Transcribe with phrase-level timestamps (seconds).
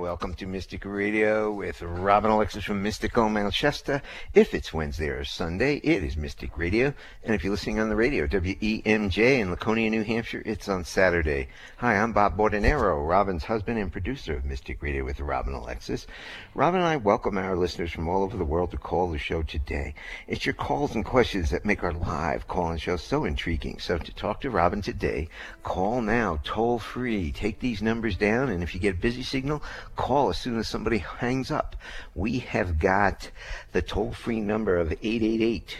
[0.00, 4.00] Welcome to Mystic Radio with Robin Alexis from Mystical Mount Shasta.
[4.32, 6.94] If it's Wednesday or Sunday, it is Mystic Radio.
[7.22, 11.48] And if you're listening on the radio, WEMJ in Laconia, New Hampshire, it's on Saturday.
[11.76, 16.06] Hi, I'm Bob Bordenero, Robin's husband and producer of Mystic Radio with Robin Alexis.
[16.54, 19.42] Robin and I welcome our listeners from all over the world to call the show
[19.42, 19.94] today.
[20.26, 23.78] It's your calls and questions that make our live call-in show so intriguing.
[23.78, 25.28] So to talk to Robin today,
[25.62, 27.32] call now, toll free.
[27.32, 29.62] Take these numbers down, and if you get a busy signal,
[29.96, 31.76] call as soon as somebody hangs up.
[32.14, 33.30] We have got
[33.72, 35.76] the toll free number of 888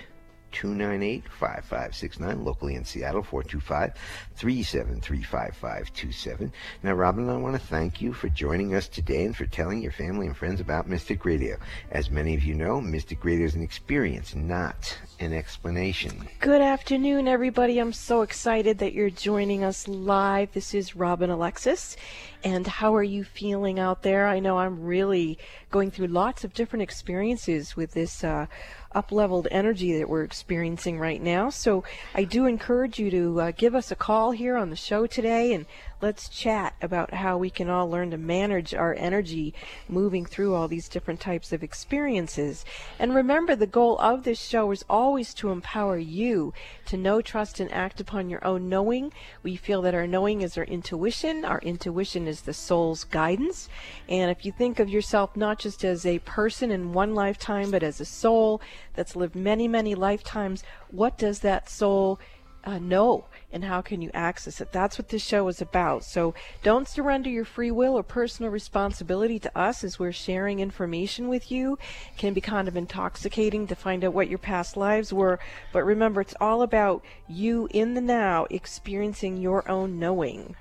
[0.52, 3.94] 298 5569, locally in Seattle, 425
[4.36, 6.52] 373 5527.
[6.82, 9.92] Now, Robin, I want to thank you for joining us today and for telling your
[9.92, 11.56] family and friends about Mystic Radio.
[11.90, 16.28] As many of you know, Mystic Radio is an experience, not an explanation.
[16.40, 17.78] Good afternoon, everybody.
[17.78, 20.52] I'm so excited that you're joining us live.
[20.52, 21.96] This is Robin Alexis.
[22.42, 24.26] And how are you feeling out there?
[24.26, 25.38] I know I'm really
[25.70, 28.24] going through lots of different experiences with this.
[28.24, 28.46] Uh,
[28.92, 31.50] up leveled energy that we're experiencing right now.
[31.50, 35.06] So I do encourage you to uh, give us a call here on the show
[35.06, 35.66] today and
[36.00, 39.54] let's chat about how we can all learn to manage our energy
[39.88, 42.64] moving through all these different types of experiences.
[42.98, 46.54] And remember, the goal of this show is always to empower you
[46.86, 49.12] to know, trust, and act upon your own knowing.
[49.42, 53.68] We feel that our knowing is our intuition, our intuition is the soul's guidance.
[54.08, 57.82] And if you think of yourself not just as a person in one lifetime, but
[57.82, 58.60] as a soul
[58.94, 62.18] that's lived many, many lifetimes, what does that soul
[62.64, 63.26] uh, know?
[63.52, 64.72] And how can you access it.
[64.72, 66.04] That's what this show is about.
[66.04, 71.28] So don't surrender your free will or personal responsibility to us as we're sharing information
[71.28, 71.78] with you.
[72.12, 75.38] It can be kind of intoxicating to find out what your past lives were,
[75.72, 80.56] but remember it's all about you in the now experiencing your own knowing.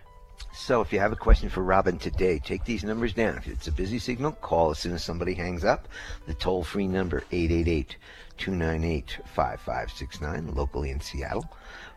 [0.54, 3.38] So if you have a question for Robin today, take these numbers down.
[3.38, 5.88] If it's a busy signal, call as soon as somebody hangs up.
[6.28, 7.96] The toll free number 888
[8.38, 11.46] 298 5569 locally in Seattle.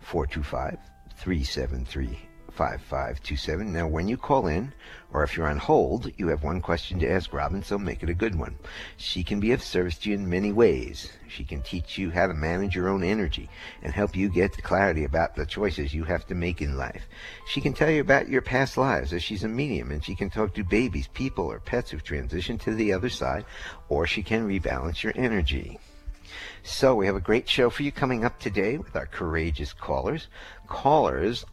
[0.00, 0.78] 425
[1.22, 2.18] 373
[2.50, 3.72] 5527.
[3.72, 4.72] Now, when you call in,
[5.12, 8.08] or if you're on hold, you have one question to ask Robin, so make it
[8.08, 8.56] a good one.
[8.96, 11.12] She can be of service to you in many ways.
[11.28, 13.48] She can teach you how to manage your own energy
[13.84, 17.04] and help you get clarity about the choices you have to make in life.
[17.46, 20.28] She can tell you about your past lives as she's a medium, and she can
[20.28, 23.44] talk to babies, people, or pets who've transitioned to the other side,
[23.88, 25.78] or she can rebalance your energy.
[26.64, 30.28] So we have a great show for you coming up today with our courageous callers.
[30.72, 31.44] Callers,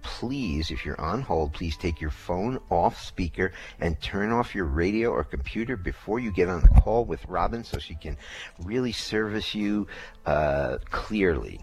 [0.00, 4.64] please, if you're on hold, please take your phone off speaker and turn off your
[4.64, 8.16] radio or computer before you get on the call with Robin so she can
[8.64, 9.86] really service you
[10.24, 11.60] uh, clearly.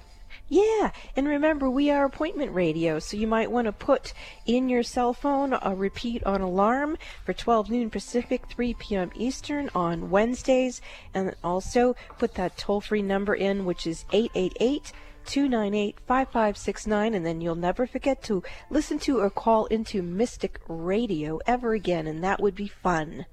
[0.47, 4.14] Yeah, and remember, we are appointment radio, so you might want to put
[4.46, 6.96] in your cell phone a repeat on alarm
[7.26, 9.12] for 12 noon Pacific, 3 p.m.
[9.16, 10.80] Eastern on Wednesdays,
[11.14, 14.94] and also put that toll free number in, which is 888
[15.29, 18.41] 298 5569, and then you'll never forget to
[18.72, 23.28] listen to or call into Mystic Radio ever again, and that would be fun.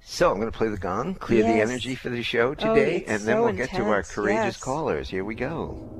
[0.00, 1.52] So I'm going to play the gong, clear yes.
[1.52, 3.70] the energy for the show oh, today, oh, and then so we'll intense.
[3.70, 4.62] get to our courageous yes.
[4.62, 5.10] callers.
[5.10, 5.96] Here we go.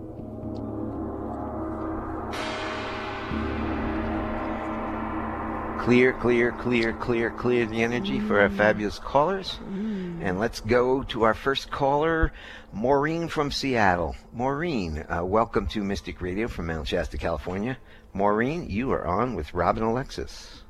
[5.86, 9.60] Clear, clear, clear, clear, clear the energy for our fabulous callers.
[9.62, 12.32] And let's go to our first caller,
[12.72, 14.16] Maureen from Seattle.
[14.32, 17.78] Maureen, uh, welcome to Mystic Radio from Mount Shasta, California.
[18.12, 20.64] Maureen, you are on with Robin Alexis.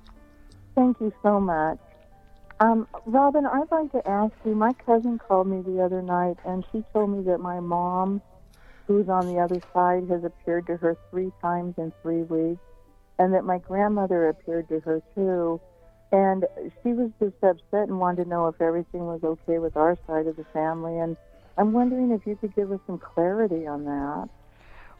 [0.74, 1.78] Thank you so much.
[2.60, 4.54] Um, Robin, I'd like to ask you.
[4.54, 8.20] My cousin called me the other night, and she told me that my mom,
[8.86, 12.60] who's on the other side, has appeared to her three times in three weeks
[13.18, 15.60] and that my grandmother appeared to her too.
[16.12, 16.44] And
[16.82, 20.26] she was just upset and wanted to know if everything was okay with our side
[20.26, 20.98] of the family.
[20.98, 21.16] And
[21.58, 24.28] I'm wondering if you could give us some clarity on that.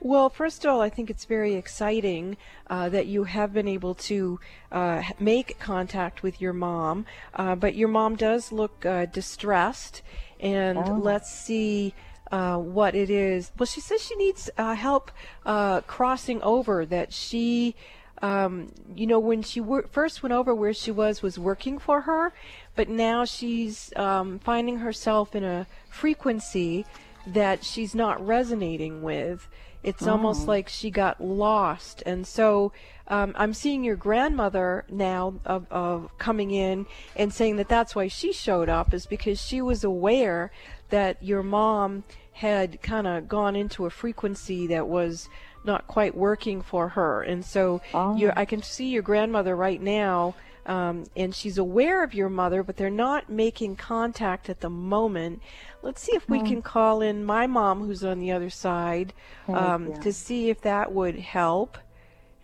[0.01, 2.37] Well, first of all, I think it's very exciting
[2.69, 4.39] uh, that you have been able to
[4.71, 10.03] uh, make contact with your mom, uh, but your mom does look uh, distressed.
[10.39, 10.99] And Oh.
[11.03, 11.95] let's see
[12.31, 13.53] uh, what it is.
[13.59, 15.11] Well, she says she needs uh, help
[15.47, 17.75] uh, crossing over, that she.
[18.23, 22.03] Um, you know, when she wor- first went over, where she was was working for
[22.03, 22.33] her,
[22.75, 26.87] but now she's um, finding herself in a frequency
[27.27, 29.49] that she's not resonating with.
[29.83, 32.03] It's almost like she got lost.
[32.05, 32.73] And so
[33.07, 38.09] um, I'm seeing your grandmother now of, of coming in and saying that that's why
[38.09, 40.51] she showed up, is because she was aware
[40.89, 42.03] that your mom
[42.33, 45.29] had kind of gone into a frequency that was
[45.67, 47.23] not quite working for her.
[47.23, 48.33] And so Oh.
[48.37, 50.35] I can see your grandmother right now
[50.67, 55.41] um, and she's aware of your mother, but they're not making contact at the moment.
[55.83, 56.47] Let's see if we Hmm.
[56.47, 59.13] can call in my mom, who's on the other side,
[59.49, 61.79] um, to see if that would help.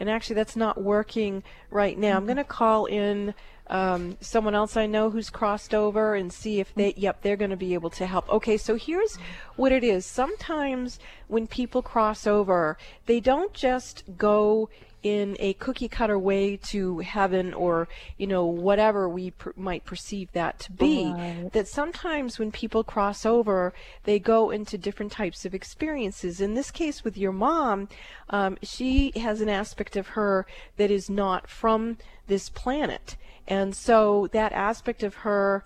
[0.02, 2.16] And actually, that's not working right now.
[2.16, 3.34] I'm going to call in
[3.68, 7.52] um, someone else I know who's crossed over and see if they, yep, they're going
[7.52, 8.28] to be able to help.
[8.28, 9.14] Okay, so here's
[9.54, 10.04] what it is.
[10.04, 12.76] Sometimes when people cross over,
[13.06, 14.68] they don't just go
[15.02, 20.30] in a cookie cutter way to heaven or you know whatever we per- might perceive
[20.32, 21.50] that to be Right.
[21.52, 26.70] that sometimes when people cross over they go into different types of experiences in this
[26.70, 27.88] case with your mom
[28.30, 30.46] um, she has an aspect of her
[30.76, 33.16] that is not from this planet
[33.48, 35.64] and so that aspect of her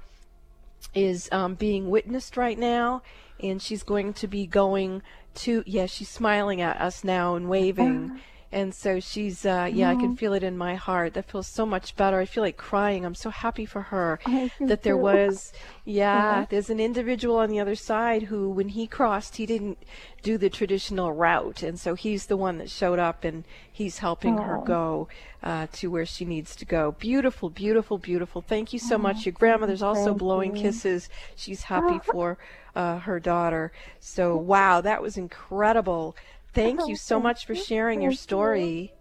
[0.94, 3.02] is um, being witnessed right now,
[3.42, 5.02] and she's going to be going
[5.34, 5.62] to.
[5.66, 8.18] Yeah, she's smiling at us now and waving.
[8.56, 11.12] And so she's, uh, yeah, I can feel it in my heart.
[11.12, 12.18] That feels so much better.
[12.18, 13.04] I feel like crying.
[13.04, 14.18] I'm so happy for her
[14.60, 14.96] that there too.
[15.10, 15.52] was,
[15.84, 19.76] yeah, there's an individual on the other side who, when he crossed, he didn't
[20.22, 21.62] do the traditional route.
[21.62, 24.64] And so he's the one that showed up and he's helping her Oh.
[24.64, 25.08] go
[25.42, 26.92] uh, to where she needs to go.
[26.92, 28.40] Beautiful, beautiful, beautiful.
[28.40, 29.26] Thank you so much.
[29.26, 30.62] Your grandmother's also blowing you.
[30.62, 31.10] kisses.
[31.36, 32.38] She's happy for
[32.74, 33.70] uh, her daughter.
[34.00, 36.16] So, wow, that was incredible.
[36.56, 38.94] Thank oh, you so much for sharing your story.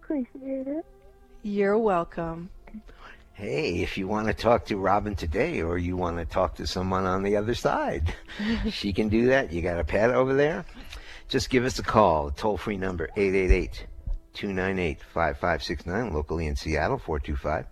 [0.00, 0.86] Appreciate it.
[1.42, 2.50] You're welcome.
[3.32, 6.68] Hey, if you want to talk to Robin today or you want to talk to
[6.68, 8.14] someone on the other side,
[8.70, 9.52] she can do that.
[9.52, 10.64] You got a pad over there?
[11.28, 12.30] Just give us a call.
[12.30, 13.86] Toll free number 888
[14.34, 17.66] 298 5569, locally in Seattle 425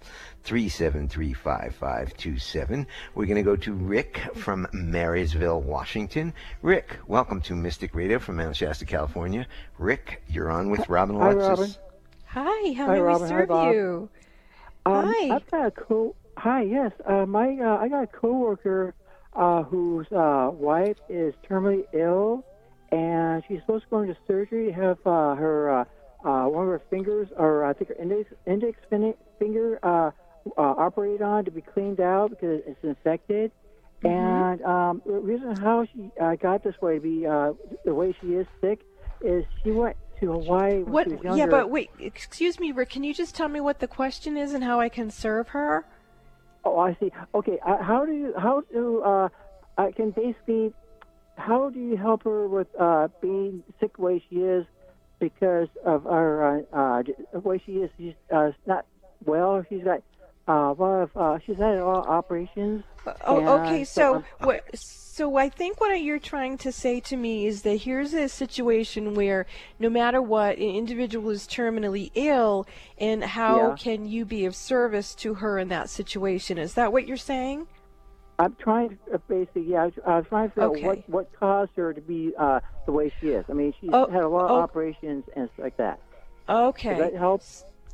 [0.44, 2.86] 373 5527.
[3.14, 6.32] We're going to go to Rick from Marysville, Washington.
[6.62, 9.46] Rick, welcome to Mystic Radio from Mount Shasta, California.
[9.78, 11.48] Rick, you're on with Robin Hi, Alexis.
[11.48, 11.74] Robin.
[12.26, 13.22] Hi, how Hi, may Robin.
[13.22, 13.74] we serve Bob.
[13.74, 14.08] you?
[14.86, 15.34] Um, Hi.
[15.36, 16.14] I've got a co.
[16.38, 16.92] Hi, yes.
[17.04, 18.94] Uh, my uh, I got a coworker
[19.34, 22.44] uh, whose uh, wife is terminally ill,
[22.90, 25.84] and she's supposed to go into surgery to have uh, her uh,
[26.24, 28.78] uh, one of her fingers, or I think her index index
[29.38, 30.10] finger, uh,
[30.56, 33.52] uh, operated on to be cleaned out because it's infected.
[34.02, 34.06] Mm-hmm.
[34.06, 37.52] And um, the reason how she uh, got this way to be uh,
[37.84, 38.80] the way she is sick
[39.20, 41.06] is she went to Hawaii What?
[41.06, 41.38] she was younger.
[41.38, 42.90] Yeah, but wait, excuse me, Rick.
[42.90, 45.84] Can you just tell me what the question is and how I can serve her?
[46.64, 47.10] Oh, I see.
[47.34, 49.28] Okay, uh, how do you how do uh,
[49.76, 50.72] I can basically
[51.36, 54.66] how do you help her with uh, being sick the way she is
[55.18, 57.02] because of her uh, uh,
[57.32, 57.90] the way she is?
[57.96, 58.86] She's uh, not
[59.24, 59.64] well.
[59.68, 60.02] She's got
[60.48, 62.82] uh, of uh, she's had a lot of operations.
[63.26, 63.84] Oh, okay.
[63.84, 64.64] So, um, what?
[64.74, 69.14] So I think what you're trying to say to me is that here's a situation
[69.14, 69.46] where
[69.80, 72.66] no matter what, an individual is terminally ill,
[72.98, 73.74] and how Yeah.
[73.76, 76.56] can you be of service to her in that situation?
[76.56, 77.66] Is that what you're saying?
[78.38, 79.88] I'm trying to uh, basically yeah.
[80.06, 80.80] I was, trying to figure Okay.
[80.82, 83.44] out what what caused her to be uh, the way she is.
[83.50, 84.60] I mean, she's Oh, had a lot of oh.
[84.60, 85.98] operations and stuff like that.
[86.48, 86.96] Okay.
[86.96, 87.42] Does that help?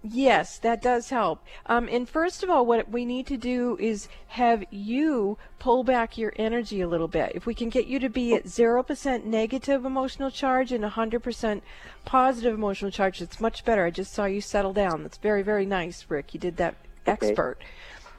[0.07, 1.43] Yes, that does help.
[1.65, 6.19] Um, and first of all, what we need to do is have you pull back
[6.19, 7.33] your energy a little bit.
[7.35, 11.63] If we can get you to be at 0% negative emotional charge and 100%
[12.05, 13.87] positive emotional charge, it's much better.
[13.87, 15.03] I just saw you settle down.
[15.05, 16.35] That's very, very nice, Rick.
[16.35, 16.75] You did that
[17.07, 17.57] expert.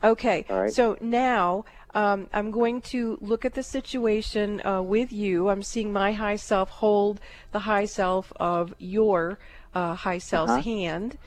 [0.04, 0.74] Okay, All right.
[0.74, 5.50] so now um, I'm going to look at the situation uh, with you.
[5.50, 7.20] I'm seeing my high self hold
[7.52, 9.38] the high self of your
[9.76, 10.62] uh, high self's Uh-huh.
[10.64, 11.18] hand.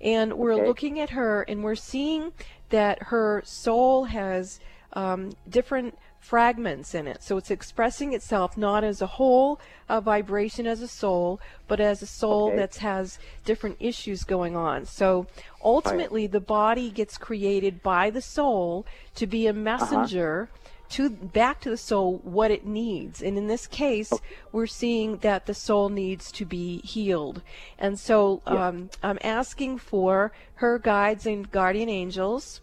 [0.00, 0.66] And we're Okay.
[0.66, 2.32] looking at her and we're seeing
[2.70, 4.60] that her soul has
[4.92, 7.22] um, different fragments in it.
[7.22, 12.02] So it's expressing itself not as a whole a vibration as a soul, but as
[12.02, 12.56] a soul Okay.
[12.56, 14.84] that has different issues going on.
[14.84, 15.26] So
[15.62, 20.48] ultimately, the body gets created by the soul to be a messenger
[20.90, 23.22] to back to the soul what it needs.
[23.22, 24.12] And in this case,
[24.52, 27.42] we're seeing that the soul needs to be healed.
[27.78, 32.60] And so um, I'm asking for her guides and guardian angels,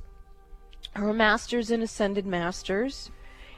[0.93, 3.11] her masters and ascended masters.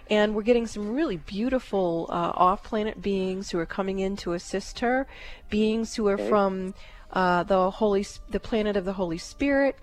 [0.10, 4.34] And we're getting some really beautiful uh, off planet beings who are coming in to
[4.34, 5.06] assist her,
[5.50, 6.74] beings who are from
[7.12, 9.78] uh, the Holy, the planet of the Holy Spirit.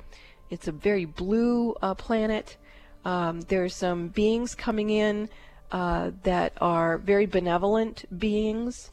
[0.51, 2.57] It's a very blue uh, planet.
[3.05, 5.29] Um, there's some beings coming in
[5.71, 8.91] uh, that are very benevolent beings,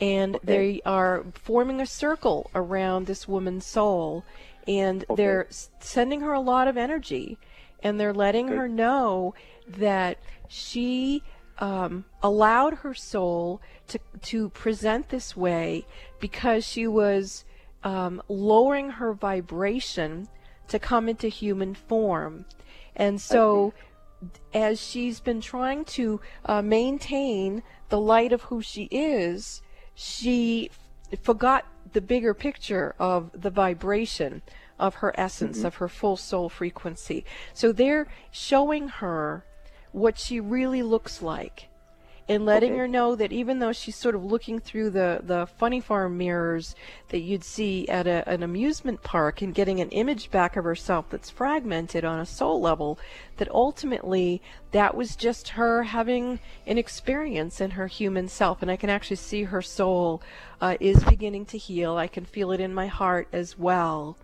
[0.00, 4.24] and they are forming a circle around this woman's soul,
[4.66, 5.48] and they're
[5.80, 7.38] sending her a lot of energy,
[7.82, 9.34] and they're letting her know
[9.66, 10.18] that
[10.48, 11.22] she
[11.58, 15.86] um, allowed her soul to to present this way
[16.20, 17.44] because she was
[17.84, 20.28] um, lowering her vibration
[20.68, 22.44] to come into human form.
[22.96, 23.74] And so,
[24.52, 29.62] as she's been trying to uh, maintain the light of who she is,
[29.94, 30.70] she
[31.12, 34.42] f- forgot the bigger picture of the vibration
[34.78, 35.66] of her essence, mm-hmm.
[35.66, 37.24] of her full soul frequency.
[37.52, 39.44] So they're showing her
[39.92, 41.68] what she really looks like
[42.28, 42.78] and letting okay.
[42.78, 46.74] her know that even though she's sort of looking through the, the funny farm mirrors
[47.10, 51.04] that you'd see at a, an amusement park and getting an image back of herself
[51.10, 52.98] that's fragmented on a soul level,
[53.36, 54.40] that ultimately
[54.72, 58.62] that was just her having an experience in her human self.
[58.62, 60.22] And I can actually see her soul
[60.62, 61.96] uh, is beginning to heal.
[61.96, 64.16] I can feel it in my heart as well.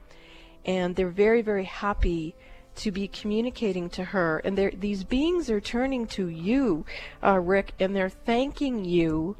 [0.64, 2.34] And they're very, very happy
[2.80, 4.38] to be communicating to her.
[4.38, 6.86] And these beings are turning to you,
[7.22, 9.36] uh, Rick, and they're thanking you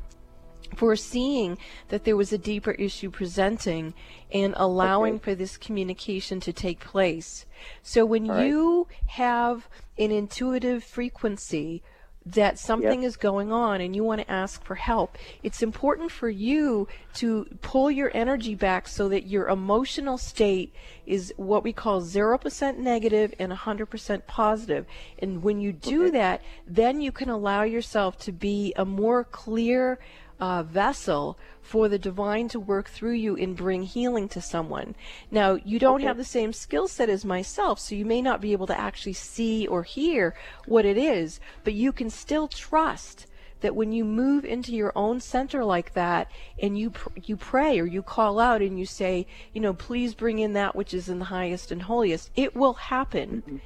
[0.76, 3.94] for seeing that there was a deeper issue presenting
[4.32, 5.24] and allowing okay.
[5.24, 7.46] for this communication to take place.
[7.82, 8.46] So when right.
[8.46, 9.68] you have
[9.98, 11.82] an intuitive frequency
[12.26, 13.08] that something yep.
[13.08, 17.46] is going on and you want to ask for help, it's important for you to
[17.62, 20.72] pull your energy back so that your emotional state
[21.06, 24.84] is what we call 0% negative and 100% positive.
[25.18, 26.10] And when you do okay.
[26.10, 29.98] that, then you can allow yourself to be a more clear
[30.38, 31.38] uh, vessel
[31.70, 34.92] for the divine to work through you and bring healing to someone.
[35.30, 36.06] Now, you don't okay.
[36.06, 39.12] have the same skill set as myself, so you may not be able to actually
[39.12, 40.34] see or hear
[40.66, 43.28] what it is, but you can still trust
[43.60, 46.28] that when you move into your own center like that
[46.60, 50.12] and you pr- you pray or you call out and you say, you know, please
[50.12, 53.44] bring in that which is in the highest and holiest, it will happen.
[53.46, 53.56] Mm-hmm.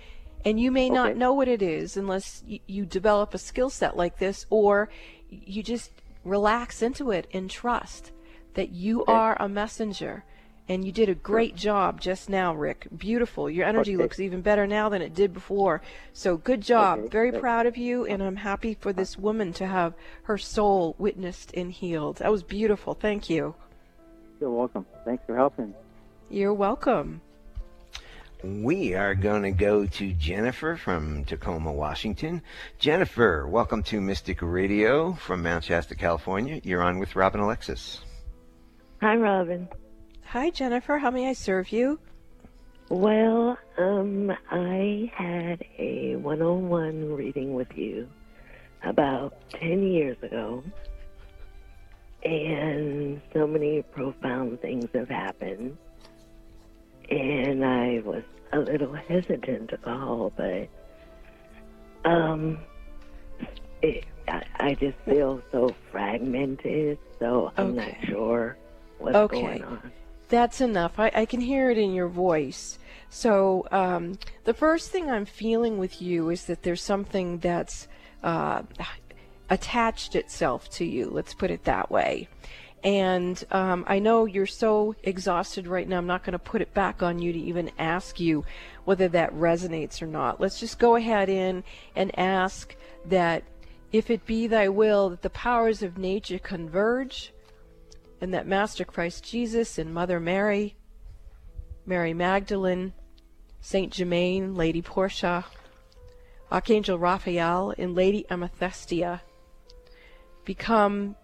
[0.45, 0.95] And you may okay.
[0.95, 4.91] not know what it is unless y- you develop a skill set like this or
[5.31, 5.91] you just
[6.25, 8.13] relax into it and trust
[8.55, 9.13] that you okay.
[9.13, 10.25] are a messenger.
[10.67, 12.87] And you did a great job just now, Rick.
[12.97, 13.51] Beautiful.
[13.51, 14.03] Your energy okay.
[14.03, 15.83] looks even better now than it did before.
[16.15, 17.01] So good job.
[17.01, 17.09] Okay.
[17.09, 21.53] Very proud of you, and I'm happy for this woman to have her soul witnessed
[21.53, 22.17] and healed.
[22.17, 22.95] That was beautiful.
[22.95, 23.55] Thank you.
[24.41, 24.87] You're welcome.
[25.05, 25.75] Thanks for helping.
[26.31, 27.21] You're welcome.
[28.45, 32.43] We are going to go to Jennifer from Tacoma, Washington.
[32.79, 36.61] Jennifer, welcome to Mystic Radio from Mount Shasta, California.
[36.63, 38.03] You're on with Robin Alexis.
[39.01, 39.67] Hi, Robin.
[40.27, 40.99] Hi, Jennifer.
[40.99, 41.99] How may I serve you?
[42.91, 48.07] Well, um, I had a one on one reading with you
[48.83, 50.63] about 10 years ago,
[52.23, 55.79] and so many profound things have happened.
[57.11, 60.69] And I was a little hesitant to call, but
[62.05, 62.59] um,
[63.83, 67.99] it, I, I, just feel so fragmented, so I'm okay.
[68.01, 68.57] not sure
[68.99, 69.41] what's okay.
[69.41, 69.93] going on.
[70.29, 70.99] That's enough.
[70.99, 72.79] I, I can hear it in your voice.
[73.11, 77.89] So um, the first thing I'm feeling with you is that there's something that's
[78.23, 78.63] uh,
[79.51, 81.11] attached itself to you.
[81.11, 82.29] Let's put it that way.
[82.85, 85.97] And um, I know you're so exhausted right now.
[85.97, 88.45] I'm not going to put it back on you to even ask you
[88.85, 90.39] whether that resonates or not.
[90.39, 91.65] Let's just go ahead in
[91.97, 92.77] and ask
[93.07, 93.43] that
[93.91, 97.33] if it be thy will that the powers of nature converge
[98.21, 100.77] and that Master Christ Jesus and Mother Mary,
[101.87, 102.93] Mary Magdalene,
[103.61, 105.47] Saint Germain, Lady Portia,
[106.53, 109.21] Archangel Raphael, and Lady Amethystia
[110.45, 111.17] become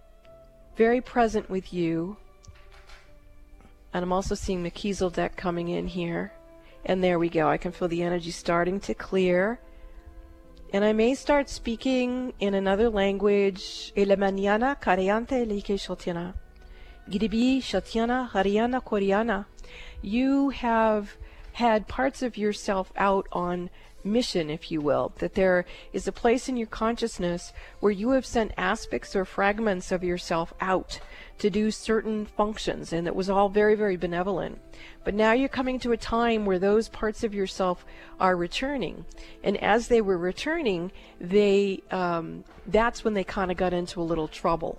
[0.80, 2.16] very present with you.
[3.92, 4.62] And I'm also seeing
[5.12, 6.32] deck coming in here.
[6.86, 7.50] And there we go.
[7.50, 9.60] I can feel the energy starting to clear.
[10.72, 13.92] And I may start speaking in another language.
[13.94, 16.32] E la mañana cariante like shotiana.
[17.10, 19.44] Giribi shatiana hariana koreana.
[20.00, 21.18] You have
[21.52, 23.68] had parts of yourself out on
[24.04, 28.26] mission, if you will, that there is a place in your consciousness where you have
[28.26, 31.00] sent aspects or fragments of yourself out
[31.38, 34.60] to do certain functions, and it was all very, very benevolent.
[35.04, 37.84] But now you're coming to a time where those parts of yourself
[38.18, 39.06] are returning,
[39.42, 44.04] and as they were returning, they um, that's when they kind of got into a
[44.04, 44.78] little trouble.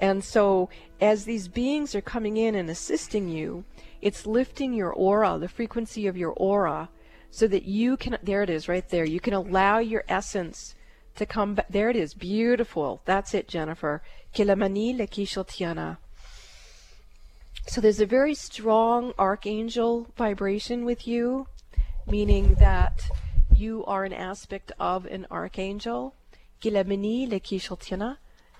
[0.00, 3.64] And so, as these beings are coming in and assisting you,
[4.00, 6.88] it's lifting your aura, the frequency of your aura,
[7.30, 10.74] so that you can, there it is right there, you can allow your essence
[11.16, 11.68] to come back.
[11.68, 13.02] There it is, beautiful.
[13.04, 14.02] That's it, Jennifer.
[14.34, 15.98] Lekishotiana.
[17.66, 21.46] So there's a very strong archangel vibration with you,
[22.06, 23.02] meaning that
[23.54, 26.14] you are an aspect of an archangel.
[26.62, 28.16] Lekishotiana.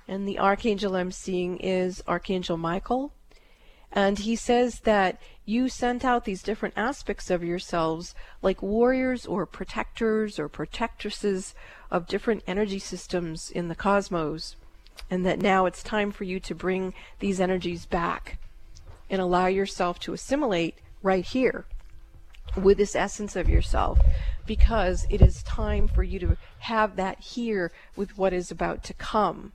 [0.06, 3.12] And the archangel I'm seeing is Archangel Michael.
[3.92, 5.20] And he says that
[5.50, 11.57] you sent out these different aspects of yourselves like warriors or protectors or protectresses
[11.90, 14.54] of different energy systems in the cosmos.
[15.11, 18.38] And that now it's time for you to bring these energies back
[19.09, 21.64] and allow yourself to assimilate right here
[22.57, 23.99] with this essence of yourself
[24.47, 28.95] because it is time for you to have that here with what is about to
[28.95, 29.52] come.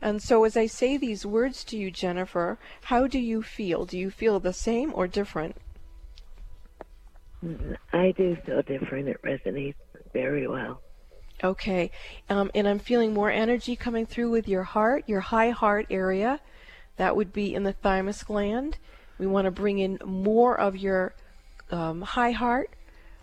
[0.00, 3.84] And so, as I say these words to you, Jennifer, how do you feel?
[3.84, 5.56] Do you feel the same or different?
[7.92, 9.08] I do feel different.
[9.08, 9.74] It resonates
[10.12, 10.80] very well.
[11.42, 11.90] Okay.
[12.28, 16.40] Um, and I'm feeling more energy coming through with your heart, your high heart area.
[16.96, 18.78] That would be in the thymus gland.
[19.18, 21.14] We want to bring in more of your
[21.70, 22.70] um, high heart.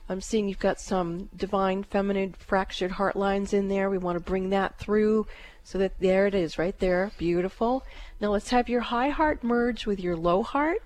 [0.09, 3.89] I'm seeing you've got some divine feminine fractured heart lines in there.
[3.89, 5.27] We want to bring that through
[5.63, 7.11] so that there it is right there.
[7.17, 7.85] Beautiful.
[8.19, 10.83] Now let's have your high heart merge with your low heart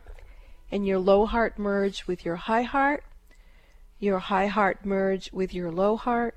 [0.71, 3.03] and your low heart merge with your high heart.
[3.99, 6.35] Your high heart merge with your low heart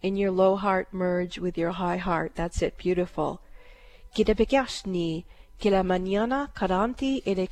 [0.00, 2.32] and your low heart merge with your high heart.
[2.36, 2.78] That's it.
[2.78, 3.40] Beautiful.
[4.14, 5.24] Gidabegashni
[5.58, 7.48] kila mañana karanti ele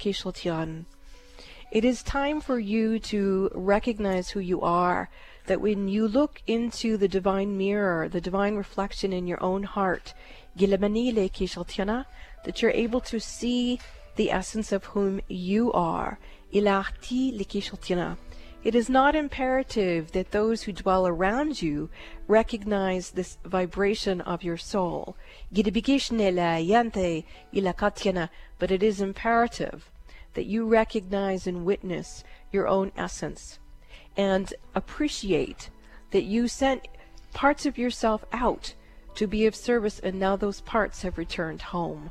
[1.72, 5.08] It is time for you to recognize who you are
[5.46, 10.12] that when you look into the divine mirror, the divine reflection in your own heart,
[10.54, 13.80] that you're able to see
[14.16, 16.18] the essence of whom you are.
[16.52, 16.66] It
[18.74, 21.88] is not imperative that those who dwell around you
[22.28, 25.16] recognize this vibration of your soul.
[28.58, 29.90] But it is imperative
[30.34, 33.58] that you recognize and witness your own essence
[34.16, 35.70] and appreciate
[36.10, 36.86] that you sent
[37.32, 38.74] parts of yourself out
[39.14, 42.10] to be of service and now those parts have returned home.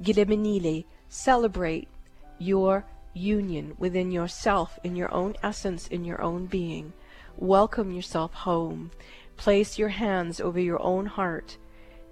[0.00, 1.88] Gilemenile, celebrate
[2.38, 6.92] your union within yourself, in your own essence, in your own being.
[7.36, 8.90] Welcome yourself home.
[9.36, 11.56] Place your hands over your own heart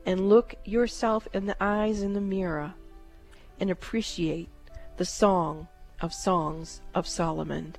[0.07, 2.75] and look yourself in the eyes in the mirror
[3.59, 4.49] and appreciate
[4.96, 5.66] the song
[6.00, 7.74] of songs of Solomon.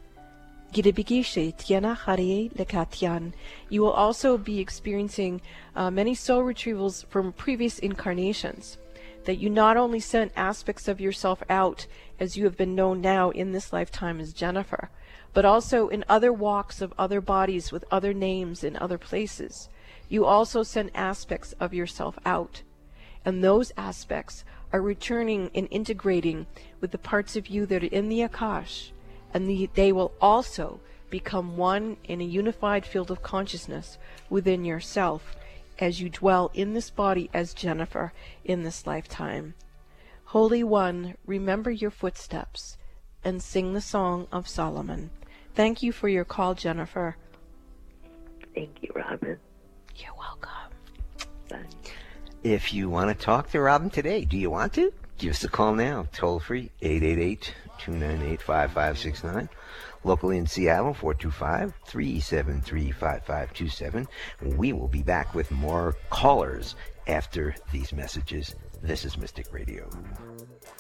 [3.70, 5.42] You will also be experiencing
[5.76, 8.78] uh, many soul retrievals from previous incarnations.
[9.24, 11.88] That you not only sent aspects of yourself out
[12.20, 14.90] as you have been known now in this lifetime as Jennifer,
[15.34, 19.70] but also in other walks of other bodies with other names in other places.
[20.10, 22.62] You also sent aspects of yourself out.
[23.24, 24.44] And those aspects
[24.76, 26.46] are returning and integrating
[26.82, 28.92] with the parts of you that are in the Akash
[29.34, 33.98] and the, they will also become one in a unified field of consciousness
[34.30, 35.38] within yourself
[35.80, 38.12] as you dwell in this body as Jennifer
[38.44, 39.54] in this lifetime.
[40.26, 42.78] Holy One, remember your footsteps
[43.24, 45.10] and sing the song of Solomon.
[45.54, 47.16] Thank you for your call, Jennifer.
[48.54, 49.40] Thank you, Robin.
[49.96, 50.74] You're welcome.
[51.50, 51.92] Bye.
[52.46, 54.94] If you want to talk to Robin today, do you want to?
[55.18, 59.50] Give us a call now, toll free, 888 298 5569.
[60.04, 64.08] Locally in Seattle, 425 373 5527.
[64.58, 66.76] We will be back with more callers
[67.08, 68.54] after these messages.
[68.80, 69.90] This is Mystic Radio.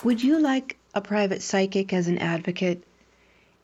[0.04, 2.84] Would you like a private psychic as an advocate?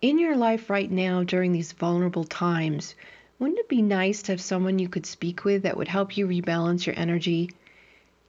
[0.01, 2.95] In your life right now, during these vulnerable times,
[3.37, 6.25] wouldn't it be nice to have someone you could speak with that would help you
[6.25, 7.51] rebalance your energy?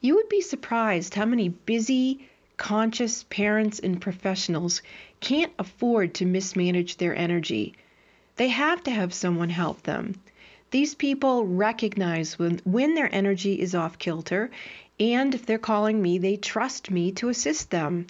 [0.05, 4.83] You would be surprised how many busy, conscious parents and professionals
[5.21, 7.75] can't afford to mismanage their energy.
[8.35, 10.21] They have to have someone help them.
[10.73, 14.51] These people recognize when, when their energy is off kilter,
[14.99, 18.09] and if they're calling me, they trust me to assist them.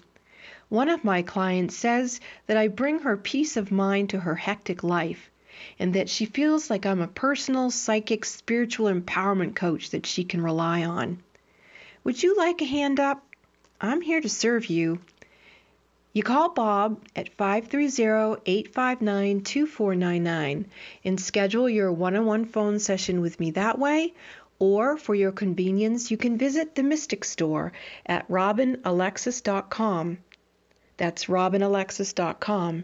[0.69, 4.83] One of my clients says that I bring her peace of mind to her hectic
[4.83, 5.29] life,
[5.77, 10.41] and that she feels like I'm a personal, psychic, spiritual empowerment coach that she can
[10.41, 11.21] rely on.
[12.03, 13.23] Would you like a hand up?
[13.79, 14.99] I'm here to serve you.
[16.11, 20.65] You call Bob at 530 859 2499
[21.05, 24.13] and schedule your one on one phone session with me that way.
[24.59, 27.71] Or, for your convenience, you can visit the Mystic Store
[28.05, 30.17] at robinalexis.com.
[30.97, 32.83] That's robinalexis.com.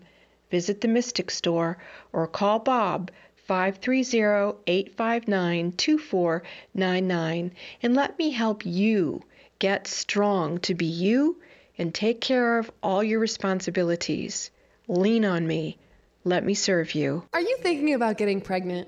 [0.49, 1.77] Visit the Mystic Store
[2.11, 3.11] or call Bob
[3.49, 9.23] 530 859 2499 and let me help you
[9.59, 11.41] Get strong to be you
[11.77, 14.51] and take care of all your responsibilities.
[14.87, 15.77] Lean on me.
[16.23, 17.23] Let me serve you.
[17.33, 18.87] Are you thinking about getting pregnant?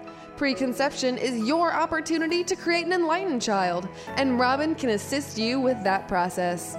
[0.41, 5.83] Preconception is your opportunity to create an enlightened child, and Robin can assist you with
[5.83, 6.75] that process.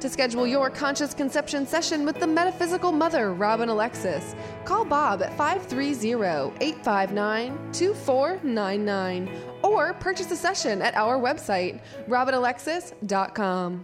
[0.00, 5.34] To schedule your conscious conception session with the metaphysical mother, Robin Alexis, call Bob at
[5.38, 6.12] 530
[6.60, 9.30] 859 2499
[9.62, 13.82] or purchase a session at our website, robinalexis.com.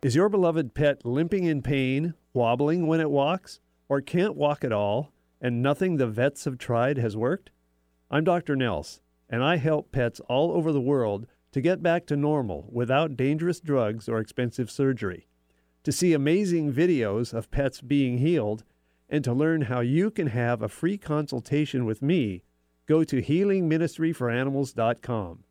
[0.00, 4.72] Is your beloved pet limping in pain, wobbling when it walks, or can't walk at
[4.72, 7.50] all, and nothing the vets have tried has worked?
[8.12, 8.56] I'm Dr.
[8.56, 13.16] Nels, and I help pets all over the world to get back to normal without
[13.16, 15.28] dangerous drugs or expensive surgery.
[15.84, 18.64] To see amazing videos of pets being healed
[19.08, 22.42] and to learn how you can have a free consultation with me,
[22.86, 25.44] go to healingministryforanimals.com.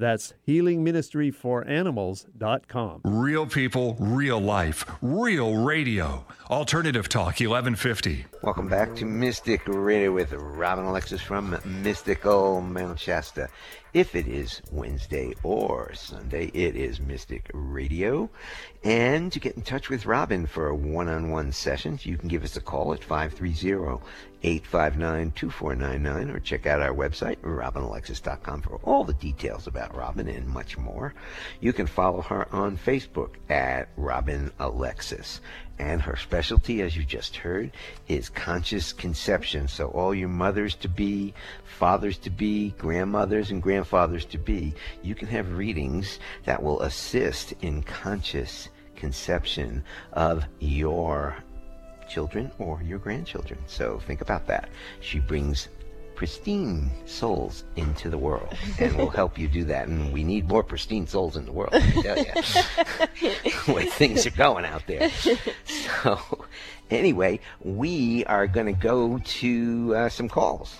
[0.00, 3.00] That's healingministryforanimals.com.
[3.04, 6.24] Real people, real life, real radio.
[6.48, 8.24] Alternative Talk 1150.
[8.42, 13.50] Welcome back to Mystic Radio with Robin Alexis from Mystical Mount Shasta.
[13.92, 18.30] If it is Wednesday or Sunday, it is Mystic Radio.
[18.82, 22.28] And to get in touch with Robin for a one on one session, you can
[22.28, 24.00] give us a call at 530
[24.42, 30.46] 859 2499 or check out our website, robinalexis.com, for all the details about Robin and
[30.46, 31.14] much more.
[31.60, 35.40] You can follow her on Facebook at Robin Alexis.
[35.78, 37.72] And her specialty, as you just heard,
[38.06, 39.66] is conscious conception.
[39.66, 41.32] So, all your mothers to be,
[41.64, 47.54] fathers to be, grandmothers and grandfathers to be, you can have readings that will assist
[47.62, 51.36] in conscious conception of your
[52.10, 53.58] children or your grandchildren.
[53.66, 54.68] So, think about that.
[55.00, 55.68] She brings
[56.20, 59.88] pristine souls into the world and will help you do that.
[59.88, 62.32] And we need more pristine souls in the world, I tell you,
[63.66, 65.10] the way things are going out there.
[66.02, 66.44] So,
[66.90, 70.76] anyway, we are going to go to uh, some calls.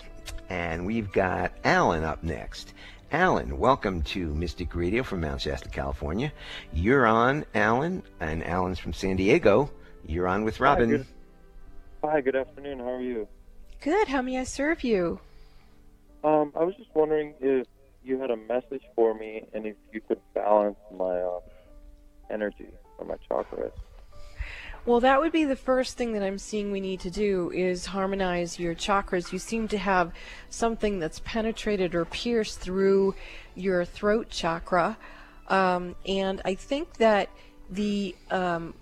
[0.50, 2.74] And we've got Alan up next.
[3.10, 6.32] Alan, welcome to Mystic Radio from Mount Shasta, California.
[6.72, 9.70] You're on, Alan, and Alan's from San Diego.
[10.06, 11.06] You're on with Robin.
[12.02, 12.78] Hi, good, afternoon.
[12.78, 13.28] How are you?
[13.82, 14.08] Good.
[14.08, 15.20] How may I serve you?
[16.24, 17.66] Um, I was just wondering if
[18.02, 21.40] you had a message for me and if you could balance my um,
[22.30, 23.72] energy or my chakras.
[24.86, 27.84] Well, that would be the first thing that I'm seeing we need to do is
[27.84, 29.30] harmonize your chakras.
[29.30, 30.10] You seem to have
[30.48, 33.14] something that's penetrated or pierced through
[33.54, 34.96] your throat chakra,
[35.48, 37.28] um, and I think that
[37.68, 38.72] the um,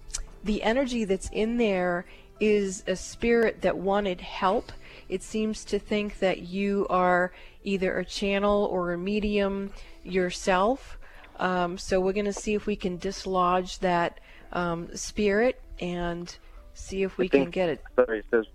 [0.44, 2.06] the energy that's in there
[2.40, 4.72] is a spirit that wanted help
[5.08, 7.32] it seems to think that you are
[7.64, 9.72] either a channel or a medium
[10.04, 10.98] yourself.
[11.38, 14.20] Um, so we're going to see if we can dislodge that
[14.52, 16.34] um, spirit and
[16.74, 17.82] see if we can get it.
[17.96, 18.46] Sorry, it says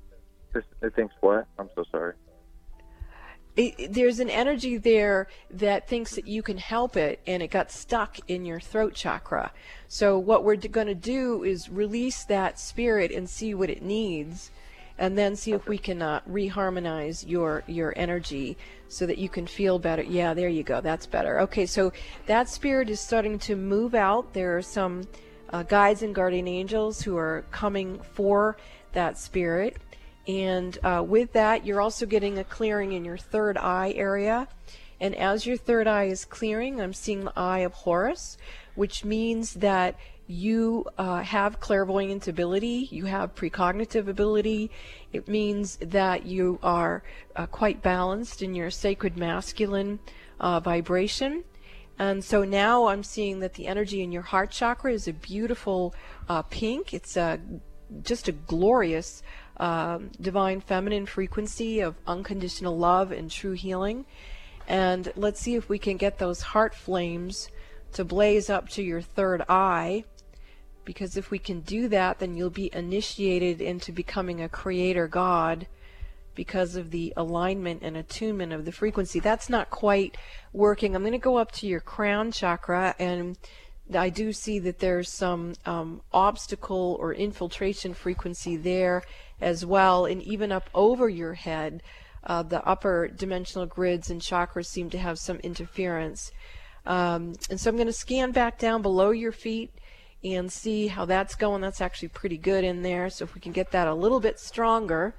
[0.81, 1.47] it thinks what?
[1.57, 2.13] I'm so sorry.
[3.55, 7.71] It, there's an energy there that thinks that you can help it and it got
[7.71, 9.51] stuck in your throat chakra.
[9.87, 14.49] So what we're going to do is release that spirit and see what it needs
[14.97, 19.47] and then see if we can uh, reharmonize your your energy so that you can
[19.47, 20.03] feel better.
[20.03, 20.81] Yeah, there you go.
[20.81, 21.39] That's better.
[21.41, 21.91] Okay, so
[22.27, 24.33] that spirit is starting to move out.
[24.33, 25.07] There are some
[25.49, 28.57] uh, guides and guardian angels who are coming for
[28.93, 29.77] that spirit.
[30.27, 34.47] And uh, with that, you're also getting a clearing in your third eye area.
[34.99, 38.37] And as your third eye is clearing, I'm seeing the eye of Horus,
[38.75, 44.71] which means that you uh, have clairvoyant ability, you have precognitive ability.
[45.11, 47.03] It means that you are
[47.35, 49.99] uh, quite balanced in your sacred masculine
[50.39, 51.43] uh, vibration.
[51.99, 55.93] And so now I'm seeing that the energy in your heart chakra is a beautiful
[56.29, 56.93] uh, pink.
[56.93, 57.39] It's a,
[58.01, 59.21] just a glorious
[59.57, 64.05] um, divine feminine frequency of unconditional love and true healing.
[64.67, 67.49] And let's see if we can get those heart flames
[67.93, 70.05] to blaze up to your third eye.
[70.85, 75.67] Because if we can do that, then you'll be initiated into becoming a creator god
[76.35, 79.19] because of the alignment and attunement of the frequency.
[79.19, 80.17] That's not quite
[80.51, 80.95] working.
[80.95, 83.37] I'm going to go up to your crown chakra and
[83.93, 89.03] I do see that there's some um, obstacle or infiltration frequency there
[89.43, 91.83] as well, and even up over your head,
[92.23, 96.31] uh, the upper dimensional grids and chakras seem to have some interference.
[96.85, 99.71] Um, and so I'm going to scan back down below your feet
[100.23, 101.61] and see how that's going.
[101.61, 103.09] That's actually pretty good in there.
[103.09, 105.15] So if we can get that a little bit stronger,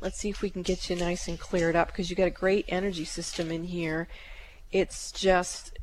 [0.00, 2.30] let's see if we can get you nice and cleared up because you got a
[2.30, 4.08] great energy system in here.
[4.72, 5.78] It's just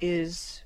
[0.00, 0.61] is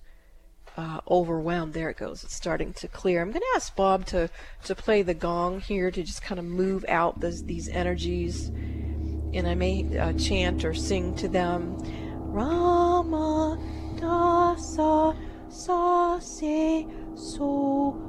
[0.76, 1.74] uh, overwhelmed.
[1.74, 2.24] There it goes.
[2.24, 3.22] It's starting to clear.
[3.22, 4.28] I'm going to ask Bob to,
[4.64, 8.48] to play the gong here to just kind of move out this, these energies.
[8.48, 11.76] And I may uh, chant or sing to them.
[12.18, 13.58] Rama
[13.96, 15.16] Dasa
[15.48, 18.06] Sa Se So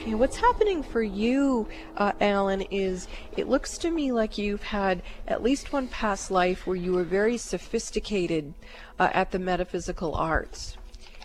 [0.00, 5.02] Okay, what's happening for you, uh, Alan, is it looks to me like you've had
[5.28, 8.54] at least one past life where you were very sophisticated
[8.98, 10.78] uh, at the metaphysical arts.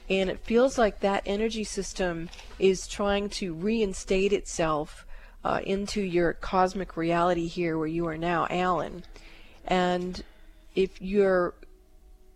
[0.09, 2.27] And it feels like that energy system
[2.59, 5.05] is trying to reinstate itself
[5.45, 9.05] uh, into your cosmic reality here where you are now, Alan.
[9.63, 10.21] And
[10.75, 11.53] if you're,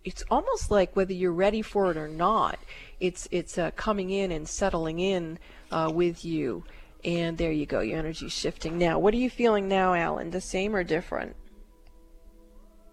[0.04, 2.58] it's almost like whether you're ready for it or not,
[2.98, 5.38] it's it's uh, coming in and settling in
[5.70, 6.64] uh, with you.
[7.04, 8.76] And there you go, your energy's shifting.
[8.76, 10.30] Now, what are you feeling now, Alan?
[10.30, 11.34] The same or different?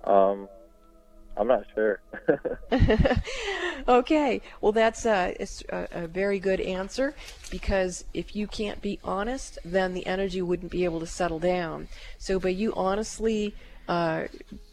[0.06, 0.48] Um,
[1.36, 2.00] I'm not sure.
[3.88, 5.36] okay, well, that's a,
[5.70, 7.14] a, a, very good answer
[7.52, 11.90] because if you can't be honest, then the energy wouldn't be able to settle down.
[12.18, 13.54] So, by you honestly
[13.88, 14.26] uh,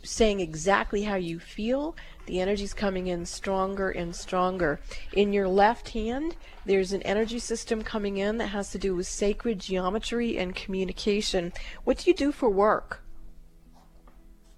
[0.03, 1.97] saying exactly how you feel,
[2.27, 4.81] the energy is coming in stronger and stronger.
[5.13, 9.07] In your left hand, there's an energy system coming in that has to do with
[9.07, 11.53] sacred geometry and communication.
[11.85, 13.03] What do you do for work?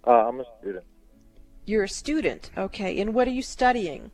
[0.07, 0.85] Uh, I'm a student.
[1.65, 3.01] You're a student, okay.
[3.01, 4.13] And what are you studying?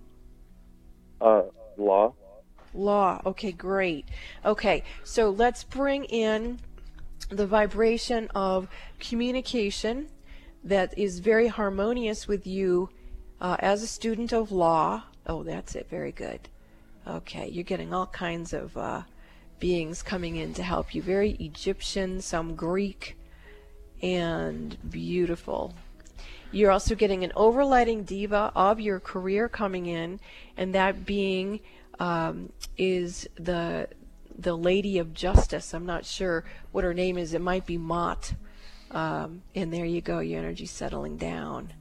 [1.20, 1.42] Uh,
[1.76, 2.14] law.
[2.74, 4.07] Law, okay, great.
[4.44, 6.59] Okay, so let's bring in
[7.28, 10.09] the vibration of communication
[10.64, 12.90] that is very harmonious with you
[13.40, 15.05] uh, as a student of law.
[15.27, 16.48] Oh, that's it, very good.
[17.07, 19.03] Okay, you're getting all kinds of uh,
[19.59, 21.03] beings coming in to help you.
[21.03, 23.16] Very Egyptian, some Greek,
[24.03, 25.75] and beautiful.
[26.53, 30.20] You're also getting an overlighting diva of your career coming in,
[30.57, 31.61] and that being
[31.98, 33.88] um, is the
[34.38, 35.75] the Lady of Justice.
[35.75, 37.35] I'm not sure what her name is.
[37.35, 38.35] It might be Ma'at.
[38.92, 40.20] Um, and there you go.
[40.20, 41.72] Your energy settling down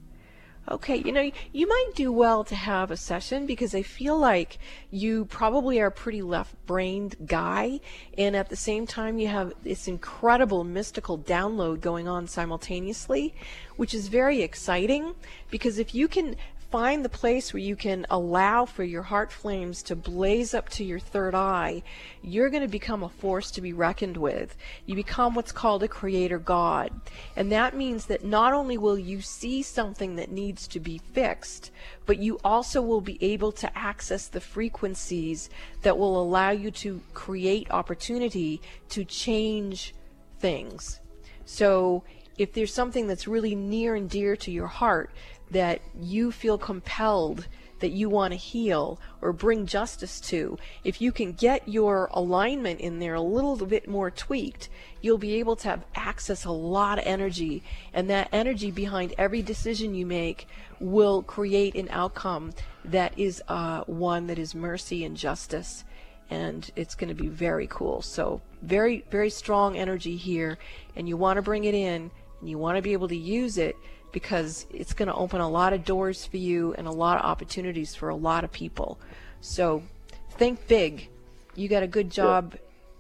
[0.70, 4.60] okay, you know, you might do well to have a session because I feel like
[4.90, 7.80] you probably are a pretty left brained guy,
[8.18, 13.34] and at the same time, you have this incredible mystical download going on simultaneously,
[13.76, 15.16] which is very exciting
[15.50, 16.36] because if you can
[16.72, 20.86] find the place where you can allow for your heart flames to blaze up to
[20.86, 21.84] your third eye,
[22.22, 24.56] you're going to become a force to be reckoned with.
[24.86, 26.94] You become what's called a creator God.
[27.36, 31.72] And that means that not only will you see something that needs to be fixed,
[32.06, 35.50] but you also will be able to access the frequencies
[35.82, 39.94] that will allow you to create opportunity to change
[40.40, 41.02] things.
[41.44, 42.04] So,
[42.38, 45.12] if there's something that's really near and dear to your heart,
[45.52, 47.48] that you feel compelled
[47.82, 52.80] that you want to heal or bring justice to, if you can get your alignment
[52.80, 54.70] in there a little bit more tweaked,
[55.02, 57.62] you'll be able to have access a lot of energy.
[57.94, 60.48] And that energy behind every decision you make
[60.80, 62.54] will create an outcome
[62.86, 65.84] that is uh, one that is mercy and justice.
[66.30, 68.02] And it's going to be very cool.
[68.02, 70.58] So, very, very strong energy here.
[70.96, 72.10] And you want to bring it in
[72.40, 73.76] and you want to be able to use it
[74.12, 77.26] because it's going to open a lot of doors for you and a lot of
[77.26, 79.00] opportunities for a lot of people.
[79.42, 79.84] So
[80.32, 81.10] think big.
[81.56, 82.56] You got a good job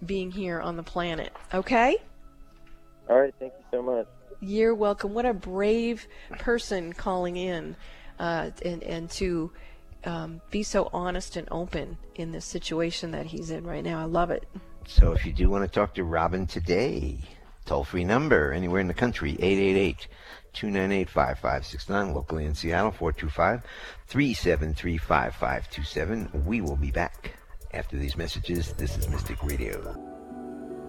[0.05, 1.31] being here on the planet.
[1.53, 1.97] Okay?
[3.09, 3.33] All right.
[3.39, 4.07] Thank you so much.
[4.39, 5.13] You're welcome.
[5.13, 6.07] What a brave
[6.39, 7.75] person calling in
[8.19, 9.51] uh, and, and to
[10.03, 13.99] um, be so honest and open in this situation that he's in right now.
[13.99, 14.47] I love it.
[14.87, 17.19] So if you do want to talk to Robin today,
[17.71, 20.07] toll free number anywhere in the country 888
[20.51, 23.63] 298 5569, locally in Seattle 425
[24.07, 26.43] 373 5527.
[26.45, 27.35] We will be back
[27.73, 28.73] after these messages.
[28.73, 29.95] This is Mystic Radio.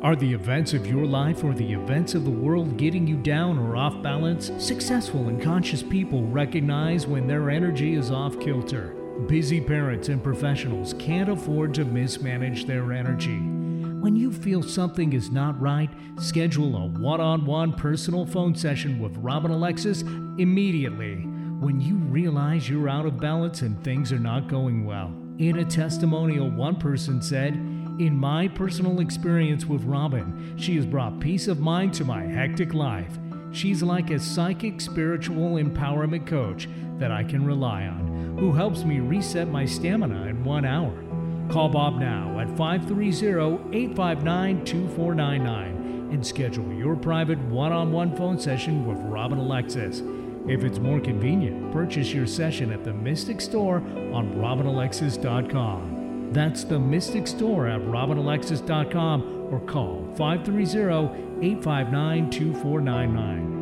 [0.02, 3.60] Are the events of your life or the events of the world getting you down
[3.60, 4.50] or off balance?
[4.58, 8.96] Successful and conscious people recognize when their energy is off kilter.
[9.28, 13.61] Busy parents and professionals can't afford to mismanage their energy.
[14.02, 15.88] When you feel something is not right,
[16.18, 21.18] schedule a one on one personal phone session with Robin Alexis immediately
[21.60, 25.14] when you realize you're out of balance and things are not going well.
[25.38, 31.20] In a testimonial, one person said, In my personal experience with Robin, she has brought
[31.20, 33.20] peace of mind to my hectic life.
[33.52, 38.98] She's like a psychic spiritual empowerment coach that I can rely on, who helps me
[38.98, 41.11] reset my stamina in one hour.
[41.50, 48.38] Call Bob now at 530 859 2499 and schedule your private one on one phone
[48.38, 50.02] session with Robin Alexis.
[50.48, 56.32] If it's more convenient, purchase your session at the Mystic Store on robinalexis.com.
[56.32, 63.61] That's the Mystic Store at robinalexis.com or call 530 859 2499.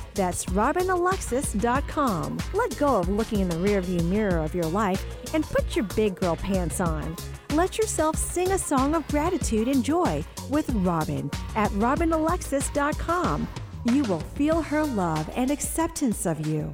[0.13, 2.37] That's robinalexis.com.
[2.53, 6.15] Let go of looking in the rearview mirror of your life and put your big
[6.15, 7.15] girl pants on.
[7.53, 13.47] Let yourself sing a song of gratitude and joy with Robin at robinalexis.com.
[13.85, 16.73] You will feel her love and acceptance of you.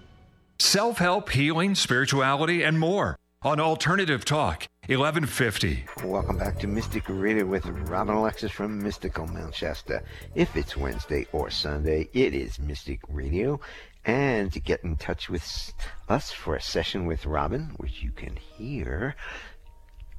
[0.61, 5.85] self help, healing, spirituality, and more on Alternative Talk 1150.
[6.05, 10.03] Welcome back to Mystic Radio with Robin Alexis from Mystical Shasta.
[10.35, 13.59] If it's Wednesday or Sunday, it is Mystic Radio.
[14.05, 15.73] And to get in touch with
[16.07, 19.15] us for a session with Robin, which you can hear,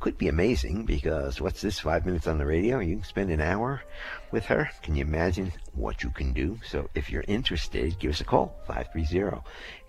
[0.01, 2.81] could be amazing because what's this, five minutes on the radio?
[2.81, 3.83] You can spend an hour
[4.33, 4.69] with her.
[4.83, 6.59] Can you imagine what you can do?
[6.67, 9.43] So if you're interested, give us a call, 530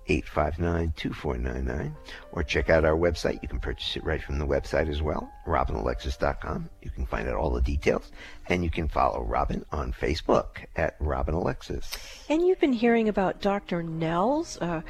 [0.08, 1.96] 859 2499,
[2.32, 3.42] or check out our website.
[3.42, 6.70] You can purchase it right from the website as well, robinalexis.com.
[6.82, 8.12] You can find out all the details,
[8.48, 11.98] and you can follow Robin on Facebook at Robin Alexis.
[12.30, 13.82] And you've been hearing about Dr.
[13.84, 14.58] Nels.
[14.60, 14.82] Uh,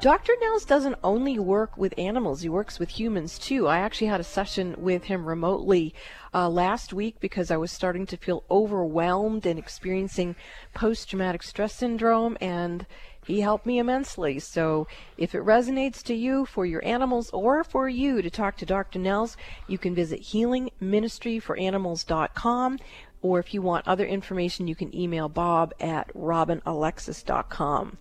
[0.00, 0.32] Dr.
[0.40, 3.68] Nels doesn't only work with animals, he works with humans too.
[3.68, 5.94] I actually had a session with him remotely
[6.32, 10.34] uh, last week because I was starting to feel overwhelmed and experiencing
[10.72, 12.86] post traumatic stress syndrome, and
[13.24, 14.38] he helped me immensely.
[14.38, 18.66] So if it resonates to you for your animals or for you to talk to
[18.66, 18.98] Dr.
[18.98, 19.36] Nels,
[19.68, 22.78] you can visit healingministryforanimals.com.
[23.22, 27.98] Or if you want other information, you can email bob at robinalexis.com.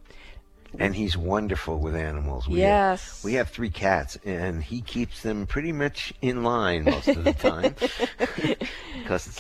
[0.80, 2.48] And he's wonderful with animals.
[2.48, 3.18] We Yes.
[3.18, 7.26] Have, we have three cats, and he keeps them pretty much in line most of
[7.26, 7.76] the time.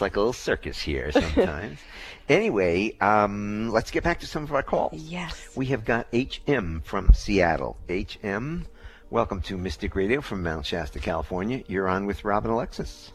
[0.01, 1.79] Because it's like a little circus here sometimes.
[2.27, 4.93] anyway, um, let's get back to some of our calls.
[4.93, 5.49] Yes.
[5.55, 7.77] We have got HM from Seattle.
[7.87, 8.65] HM,
[9.11, 11.63] welcome to Mystic Radio from Mount Shasta, California.
[11.67, 13.11] You're on with Robin Alexis.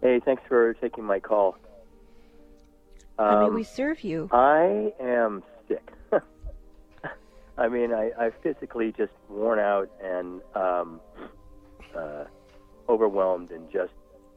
[0.00, 1.56] Hey, thanks for taking my call.
[3.18, 4.28] How may Um, we serve you?
[4.32, 5.86] I am sick.
[7.58, 11.00] I mean, I, I physically just worn out and um,
[11.94, 12.24] uh,
[12.88, 13.92] overwhelmed and just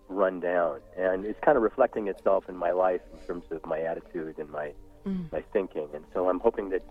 [0.09, 3.81] run down, and it's kind of reflecting itself in my life in terms of my
[3.81, 4.73] attitude and my
[5.05, 5.31] Mm.
[5.31, 5.87] my thinking.
[5.93, 6.81] And so I'm hoping that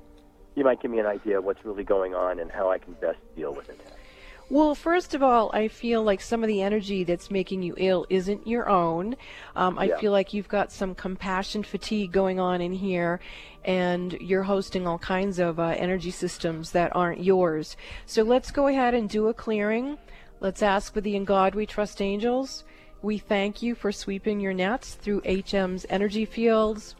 [0.55, 2.95] you might give me an idea of what's really going on and how I can
[2.95, 3.79] best deal with it.
[4.49, 8.07] Well, first of all, I feel like some of the energy that's making you ill
[8.09, 9.17] isn't your own.
[9.57, 9.97] Um, I Yeah.
[9.99, 13.21] feel like you've got some compassion fatigue going on in here,
[13.65, 17.77] and you're hosting all kinds of uh, energy systems that aren't yours.
[18.07, 19.99] So let's go ahead and do a clearing.
[20.41, 22.65] Let's ask with the In God We Trust angels.
[23.03, 26.97] We thank you for sweeping your nets through HM's energy fields.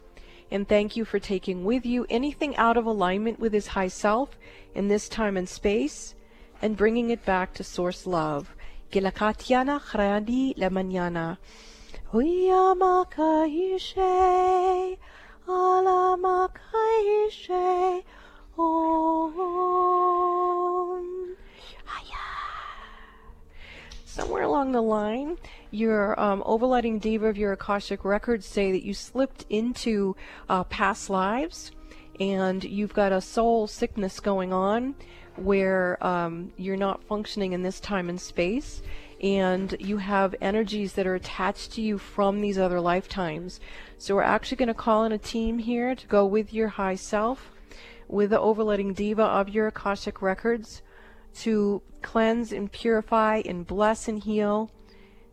[0.49, 4.37] And thank you for taking with you anything out of alignment with his high self
[4.73, 6.15] in this time and space
[6.61, 8.55] and bringing it back to source love.
[8.89, 11.37] Que la Katiana Hradi la mañana.
[12.13, 14.97] Huyamakaishe,
[15.47, 18.03] alamakaishe,
[18.57, 21.35] om.
[24.05, 25.37] Somewhere along the line,
[25.71, 30.15] your um, overlighting diva of your Akashic records say that you slipped into
[30.49, 31.71] uh, past lives
[32.19, 34.95] and you've got a soul sickness going on
[35.35, 38.81] where um, you're not functioning in this time and space
[39.21, 43.59] and you have energies that are attached to you from these other lifetimes.
[43.97, 46.95] So we're actually going to call in a team here to go with your high
[46.95, 47.51] self,
[48.07, 50.81] with the overlighting diva of your Akashic records
[51.39, 54.71] to cleanse and purify and bless and heal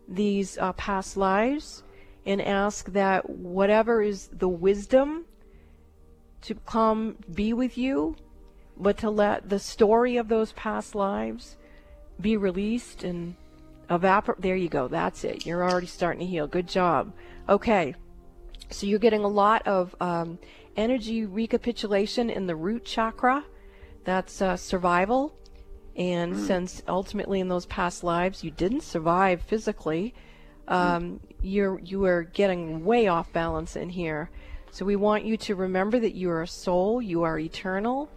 [0.09, 1.83] these uh, past lives
[2.27, 5.25] and ask that whatever is the wisdom
[6.43, 8.17] to come be with you,
[8.77, 11.57] but to let the story of those past lives
[12.21, 13.35] be released and
[13.91, 14.41] evaporate.
[14.41, 14.89] There you go.
[14.89, 15.47] That's it.
[15.47, 16.47] You're already starting to heal.
[16.47, 17.13] Good job.
[17.49, 17.95] Okay.
[18.71, 20.39] So you're getting a lot of um,
[20.77, 23.45] energy recapitulation in the root chakra.
[24.05, 25.35] That's uh, survival.
[25.97, 30.15] And since ultimately in those past lives you didn't survive physically,
[30.67, 34.31] um, you're you are getting way off balance in here.
[34.71, 38.11] So we want you to remember that you are a soul, you are eternal,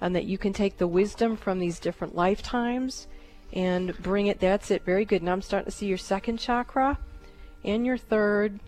[0.00, 3.08] and that you can take the wisdom from these different lifetimes
[3.52, 4.38] and bring it.
[4.38, 4.84] That's it.
[4.84, 5.22] Very good.
[5.22, 6.98] Now I'm starting to see your second chakra
[7.64, 8.60] and your third.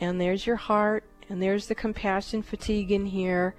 [0.00, 3.54] And there's your heart, and there's the compassion fatigue in here.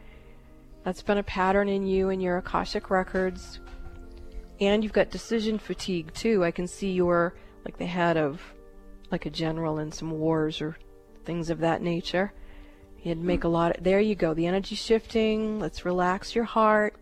[0.86, 3.60] That's been a pattern in you and your Akashic records.
[4.62, 6.44] And you've got decision fatigue too.
[6.44, 7.34] I can see you're
[7.66, 8.40] like the head of
[9.12, 10.78] like a general in some wars or
[11.26, 12.32] things of that nature.
[13.02, 15.60] You'd make a lot of, there you go, the energy shifting.
[15.60, 16.96] Let's relax your heart.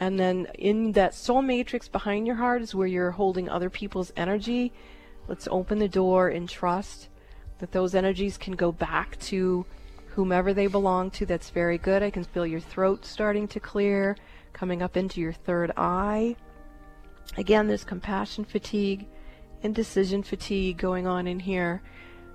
[0.00, 4.12] And then in that soul matrix behind your heart is where you're holding other people's
[4.16, 4.72] energy.
[5.28, 7.10] Let's open the door and trust
[7.60, 9.64] that those energies can go back to
[10.14, 11.26] whomever they belong to.
[11.26, 12.02] That's very good.
[12.02, 14.16] I can feel your throat starting to clear,
[14.52, 16.36] coming up into your third eye.
[17.36, 19.06] Again, there's compassion fatigue
[19.62, 21.82] and decision fatigue going on in here.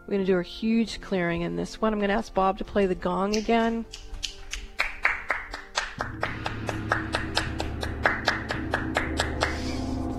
[0.02, 1.94] We're going to do a huge clearing in this one.
[1.94, 3.86] I'm going to ask Bob to play the gong again.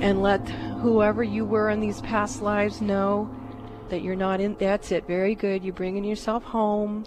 [0.00, 3.34] And let whoever you were in these past lives know
[3.88, 4.54] that you're not in.
[4.60, 5.06] That's it.
[5.06, 5.64] Very good.
[5.64, 7.04] You're bringing yourself home.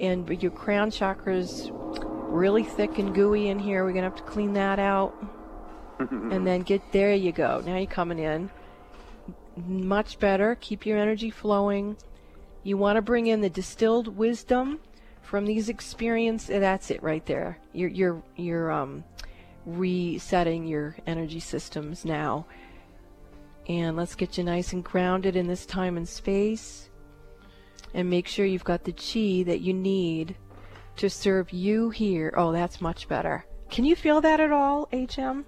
[0.00, 3.84] And your crown chakra's really thick and gooey in here.
[3.84, 5.14] We're going to have to clean that out.
[6.10, 7.62] and then get there you go.
[7.64, 8.50] Now you're coming in.
[9.56, 10.56] Much better.
[10.60, 11.96] Keep your energy flowing.
[12.62, 14.80] You want to bring in the distilled wisdom
[15.22, 16.60] from these experiences.
[16.60, 17.58] That's it right there.
[17.72, 19.04] You're you're you're um
[19.66, 22.46] resetting your energy systems now.
[23.68, 26.89] And let's get you nice and grounded in this time and space.
[27.94, 30.36] And make sure you've got the chi that you need
[30.96, 32.32] to serve you here.
[32.36, 33.44] Oh, that's much better.
[33.70, 35.44] Can you feel that at all, HM?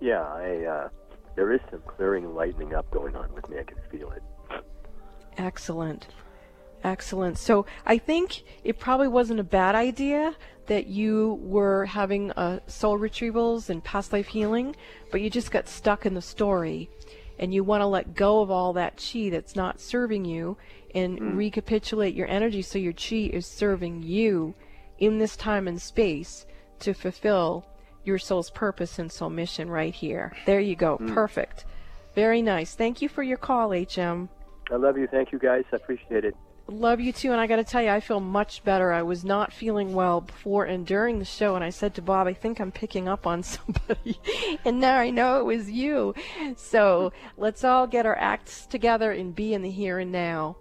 [0.00, 0.88] Yeah, I, uh,
[1.36, 3.58] there is some clearing and lightening up going on with me.
[3.58, 4.22] I can feel it.
[5.38, 6.08] Excellent.
[6.84, 7.38] Excellent.
[7.38, 10.34] So I think it probably wasn't a bad idea
[10.66, 14.74] that you were having uh, soul retrievals and past life healing,
[15.10, 16.90] but you just got stuck in the story.
[17.38, 20.56] And you want to let go of all that chi that's not serving you
[20.94, 24.54] and recapitulate your energy so your chi is serving you
[24.98, 26.46] in this time and space
[26.80, 27.66] to fulfill
[28.04, 30.32] your soul's purpose and soul mission right here.
[30.46, 30.98] There you go.
[30.98, 31.14] Mm.
[31.14, 31.64] Perfect.
[32.14, 32.74] Very nice.
[32.74, 34.28] Thank you for your call, HM.
[34.70, 35.06] I love you.
[35.06, 35.64] Thank you, guys.
[35.72, 36.36] I appreciate it.
[36.68, 38.92] Love you too, and I got to tell you, I feel much better.
[38.92, 42.28] I was not feeling well before and during the show, and I said to Bob,
[42.28, 44.18] I think I'm picking up on somebody,
[44.64, 46.14] and now I know it was you.
[46.56, 50.56] So let's all get our acts together and be in the here and now.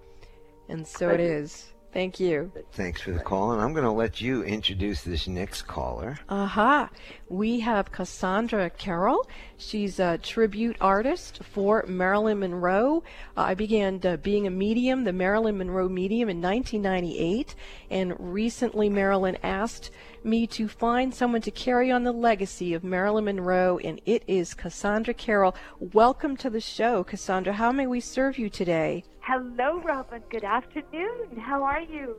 [0.71, 1.31] And so Thank it you.
[1.31, 1.71] is.
[1.91, 2.53] Thank you.
[2.71, 6.17] Thanks for the call, and I'm going to let you introduce this next caller.
[6.29, 6.89] Aha.
[7.27, 9.27] We have Cassandra Carroll.
[9.57, 13.03] She's a tribute artist for Marilyn Monroe.
[13.35, 17.55] Uh, I began uh, being a medium, the Marilyn Monroe medium, in 1998,
[17.89, 19.91] and recently Marilyn asked
[20.23, 24.53] me to find someone to carry on the legacy of Marilyn Monroe, and it is
[24.53, 25.57] Cassandra Carroll.
[25.81, 27.51] Welcome to the show, Cassandra.
[27.51, 29.03] How may we serve you today?
[29.23, 30.23] Hello, Robin.
[30.29, 31.37] Good afternoon.
[31.39, 32.17] How are you?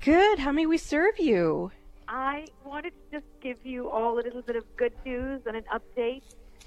[0.00, 0.40] Good.
[0.40, 1.70] How may we serve you?
[2.08, 5.64] I wanted to just give you all a little bit of good news and an
[5.72, 6.22] update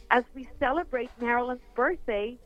[0.10, 2.38] as we celebrate Marilyn's birthday.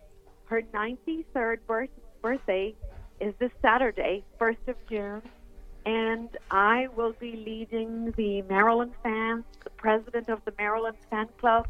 [0.46, 1.92] Her 93rd birth-
[2.24, 2.76] birthday
[3.20, 5.22] is this Saturday, 1st of June,
[5.86, 11.68] and I will be leading the Marilyn fans, the president of the Marilyn Fan Club,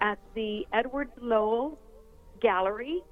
[0.00, 1.78] at the Edward Lowell
[2.40, 3.02] Gallery.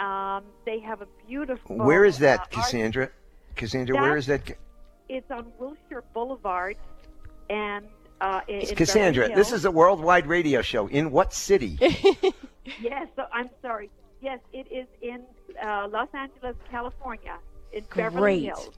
[0.00, 1.76] Um, they have a beautiful.
[1.76, 3.10] Where is uh, that, art- Cassandra?
[3.56, 4.56] Cassandra, where That- is that?
[5.08, 6.76] It's on Wilshire Boulevard,
[7.50, 7.86] and
[8.20, 10.86] uh, in, in Cassandra, Beverly this is a worldwide radio show.
[10.88, 11.78] In what city?
[12.80, 13.90] Yes, so I'm sorry.
[14.22, 15.20] Yes, it is in
[15.62, 17.36] uh, Los Angeles, California,
[17.74, 18.42] in Beverly Great.
[18.44, 18.70] Hills.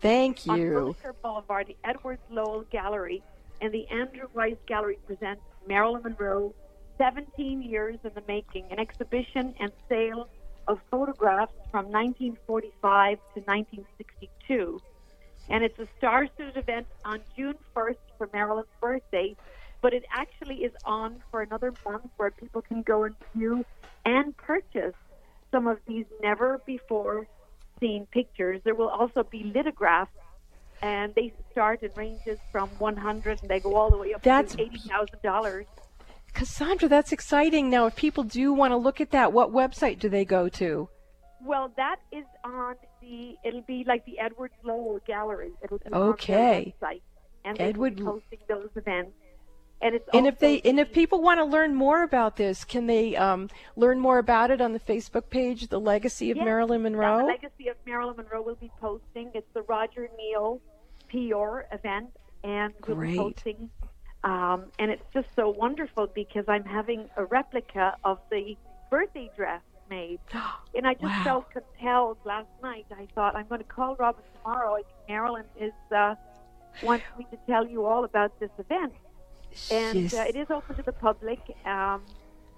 [0.00, 0.72] Thank On you.
[0.72, 3.22] Wilshire Boulevard, the Edwards Lowell Gallery
[3.60, 6.54] and the Andrew Weiss Gallery presents Marilyn Monroe,
[6.96, 10.28] 17 years in the making, an exhibition and sale
[10.68, 14.80] of photographs from 1945 to 1962.
[15.48, 19.34] And it's a star-studded event on June 1st for Marilyn's birthday,
[19.80, 23.64] but it actually is on for another month where people can go and view
[24.04, 24.94] and purchase
[25.50, 27.26] some of these never before
[27.80, 28.60] seen pictures.
[28.64, 30.10] There will also be lithographs,
[30.82, 34.54] and they start in ranges from 100 and they go all the way up That's
[34.56, 35.64] to $80,000.
[36.34, 37.70] Cassandra, that's exciting.
[37.70, 40.88] Now, if people do want to look at that, what website do they go to?
[41.44, 43.34] Well, that is on the.
[43.44, 45.52] It'll be like the Edward Lowell Gallery.
[45.62, 46.72] It'll be Okay.
[46.74, 47.00] on their website,
[47.44, 49.12] and Edward be posting those events.
[49.80, 52.86] And it's And if they and if people want to learn more about this, can
[52.88, 56.82] they um, learn more about it on the Facebook page, The Legacy of Yes, Marilyn
[56.82, 57.18] Monroe?
[57.18, 59.30] The Legacy of Marilyn Monroe will be posting.
[59.34, 60.60] It's the Roger Neal
[61.08, 62.10] PR event,
[62.42, 63.16] and we'll be Great.
[63.18, 63.70] posting.
[64.28, 68.56] Um, and it's just so wonderful because I'm having a replica of the
[68.90, 70.20] birthday dress made,
[70.74, 71.24] and I just Wow.
[71.24, 72.84] felt compelled last night.
[72.90, 74.74] I thought I'm going to call Robin tomorrow.
[74.74, 76.14] I think Marilyn is uh,
[76.82, 78.92] wants me to tell you all about this event,
[79.70, 80.12] and Yes.
[80.12, 81.40] uh, it is open to the public.
[81.64, 82.02] Um,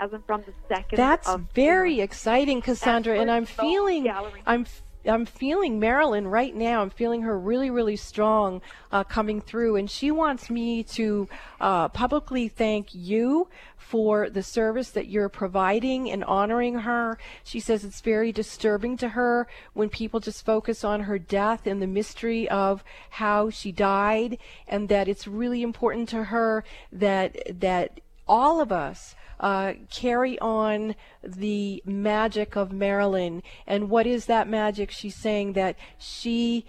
[0.01, 0.97] as I'm from the second.
[0.97, 4.43] That's very exciting, Cassandra, and I'm feeling Gallery.
[4.47, 4.65] I'm
[5.07, 6.83] I'm feeling Marilyn right now.
[6.83, 8.61] I'm feeling her really, really strong
[8.93, 11.29] uh, coming through, and she wants me to
[11.61, 17.19] uh, publicly thank you for the service that you're providing and honoring her.
[17.43, 21.81] She says it's very disturbing to her when people just focus on her death and
[21.81, 24.39] the mystery of how she died,
[24.69, 30.95] and that it's really important to her that that all of us uh, carry on
[31.25, 33.43] the magic of Marilyn.
[33.67, 34.91] And what is that magic?
[34.91, 36.67] She's saying that she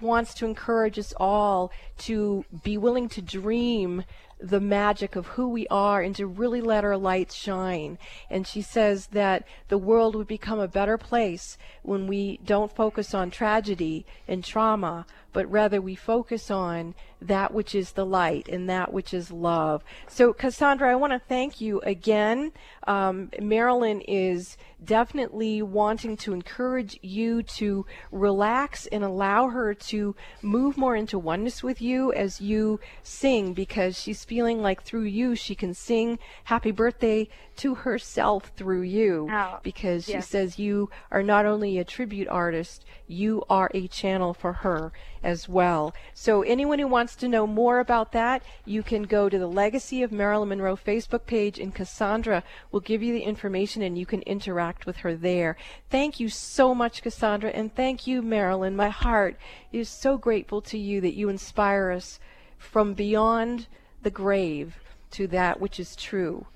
[0.00, 4.04] wants to encourage us all to be willing to dream
[4.40, 7.98] the magic of who we are and to really let our light shine.
[8.28, 13.14] And she says that the world would become a better place when we don't focus
[13.14, 18.68] on tragedy and trauma, but rather we focus on that which is the light and
[18.68, 19.82] that which is love.
[20.08, 22.52] So, Cassandra, I want to thank you again.
[22.86, 30.76] Um, Marilyn is definitely wanting to encourage you to relax and allow her to move
[30.76, 35.54] more into oneness with you as you sing because she's feeling like through you she
[35.54, 37.26] can sing happy birthday
[37.56, 40.28] to herself through you Oh, because she yes.
[40.28, 44.92] says you are not only a tribute artist, you are a channel for her
[45.24, 45.94] as well.
[46.12, 50.02] So anyone who wants to know more about that, you can go to the Legacy
[50.02, 54.22] of Marilyn Monroe Facebook page and Cassandra will give you the information and you can
[54.22, 55.56] interact with her there.
[55.90, 58.76] Thank you so much, Cassandra, and thank you, Marilyn.
[58.76, 59.36] My heart
[59.72, 62.20] is so grateful to you that you inspire us
[62.58, 63.66] from beyond
[64.02, 64.78] the grave
[65.12, 66.46] to that which is true.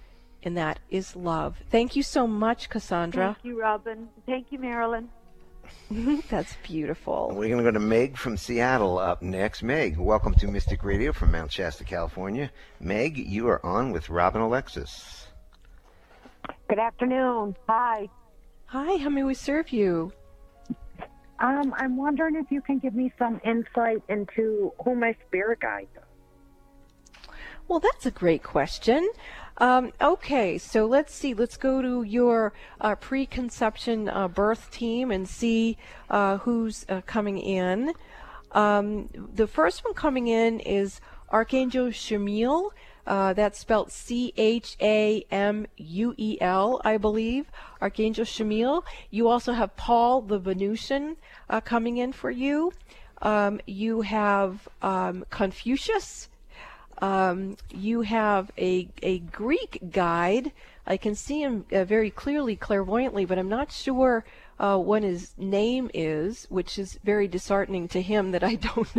[0.42, 1.56] And that is love.
[1.68, 3.34] Thank you so much, Cassandra.
[3.34, 4.08] Thank you, Robin.
[4.24, 5.08] Thank you, Marilyn.
[6.30, 7.30] That's beautiful.
[7.34, 9.62] We're going to go to Meg from Seattle up next.
[9.62, 12.50] Meg, welcome to Mystic Radio from Mount Shasta, California.
[12.80, 15.26] Meg, you are on with Robin Alexis.
[16.68, 17.56] Good afternoon.
[17.68, 18.08] Hi.
[18.66, 20.12] Hi, how may we serve you?
[21.40, 25.88] Um, I'm wondering if you can give me some insight into who my spirit guides
[25.96, 26.04] are.
[27.68, 29.08] Well, that's a great question.
[29.60, 31.34] Um, okay, so let's see.
[31.34, 35.76] Let's go to your uh, preconception uh, birth team and see
[36.08, 37.92] uh, who's uh, coming in.
[38.52, 41.00] Um, the first one coming in is
[41.30, 42.70] Archangel Chamuel.
[43.04, 47.50] Uh, that's spelled C H A M U E L, I believe.
[47.80, 48.84] Archangel Chamuel.
[49.10, 51.16] You also have Paul the Venusian
[51.50, 52.72] uh, coming in for you.
[53.22, 56.28] Um, you have um, Confucius.
[57.00, 60.52] Um, you have a, a Greek guide.
[60.86, 64.24] I can see him uh, very clearly, clairvoyantly, but I'm not sure
[64.58, 68.96] uh, what his name is, which is very disheartening to him that I don't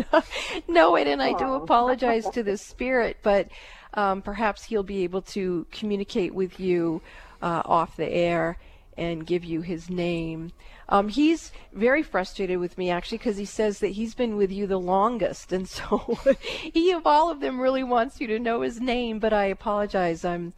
[0.68, 3.50] know it, and I do apologize to the spirit, but
[3.94, 7.02] um, perhaps he'll be able to communicate with you
[7.42, 8.58] uh, off the air
[8.98, 10.52] and give you his name.
[10.92, 14.66] Um, he's very frustrated with me actually because he says that he's been with you
[14.66, 16.18] the longest, and so
[16.74, 19.20] he of all of them really wants you to know his name.
[19.20, 20.54] But I apologize, I'm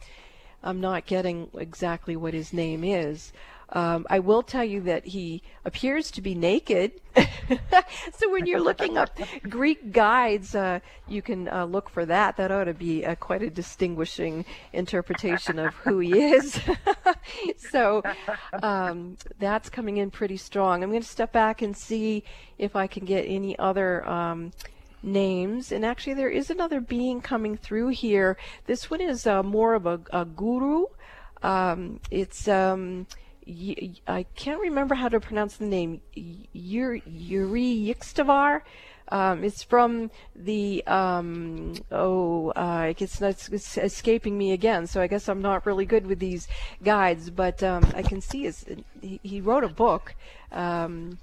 [0.62, 3.32] I'm not getting exactly what his name is.
[3.72, 6.92] Um, I will tell you that he appears to be naked.
[7.16, 9.18] so when you're looking up
[9.48, 12.36] Greek guides, uh, you can uh, look for that.
[12.36, 14.44] That ought to be uh, quite a distinguishing
[14.74, 16.60] interpretation of who he is.
[17.56, 18.02] so
[18.62, 20.82] um, that's coming in pretty strong.
[20.82, 22.24] I'm going to step back and see
[22.58, 24.06] if I can get any other.
[24.08, 24.52] Um,
[25.04, 29.74] names and actually there is another being coming through here this one is uh, more
[29.74, 30.84] of a, a guru
[31.42, 33.04] um, it's um,
[33.46, 36.00] I can't remember how to pronounce the name.
[36.14, 38.62] Yuri Yixtavar.
[39.08, 44.86] Um, it's from the um, oh, uh, it's, it's escaping me again.
[44.86, 46.48] So I guess I'm not really good with these
[46.82, 48.64] guides, but um, I can see his.
[49.00, 50.14] He, he wrote a book.
[50.50, 51.18] Um,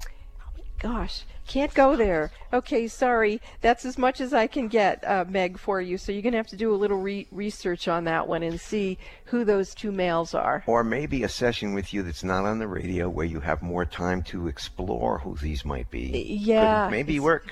[0.80, 2.32] gosh, can't go there.
[2.54, 3.42] Okay, sorry.
[3.62, 5.98] That's as much as I can get, uh, Meg, for you.
[5.98, 8.62] So you're going to have to do a little re- research on that one and
[8.62, 10.64] see who those two males are.
[10.68, 13.84] Or maybe a session with you that's not on the radio where you have more
[13.84, 16.38] time to explore who these might be.
[16.40, 16.86] Yeah.
[16.86, 17.52] Could maybe work.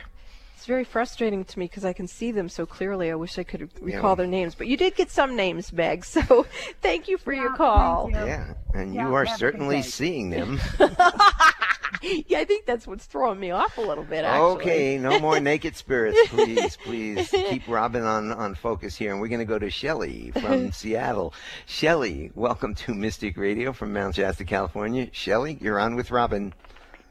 [0.55, 3.09] It's very frustrating to me because I can see them so clearly.
[3.09, 4.15] I wish I could recall yeah.
[4.15, 4.53] their names.
[4.53, 6.05] But you did get some names, Meg.
[6.05, 6.45] So
[6.81, 8.09] thank you for yeah, your call.
[8.09, 8.15] You.
[8.15, 10.59] Yeah, and yeah, you are certainly seeing them.
[12.01, 14.23] yeah, I think that's what's throwing me off a little bit.
[14.23, 14.61] Actually.
[14.61, 19.27] Okay, no more naked spirits, please, please keep Robin on on focus here, and we're
[19.27, 21.33] going to go to Shelly from Seattle.
[21.65, 25.09] Shelly, welcome to Mystic Radio from Mount Shasta, California.
[25.11, 26.53] Shelly, you're on with Robin.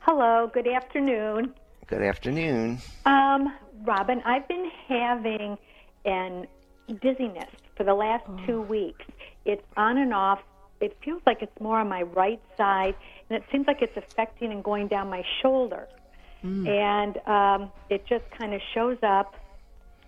[0.01, 0.51] Hello.
[0.53, 1.55] Good afternoon.
[1.87, 2.79] Good afternoon.
[3.05, 3.55] Um,
[3.85, 5.59] Robin, I've been having
[6.05, 6.47] an
[7.03, 8.39] dizziness for the last oh.
[8.47, 9.05] two weeks.
[9.45, 10.41] It's on and off.
[10.81, 12.95] It feels like it's more on my right side
[13.31, 15.89] and it seems like it's affecting and going down my shoulder.
[16.45, 16.68] Mm.
[16.68, 19.35] And um, it just kind of shows up.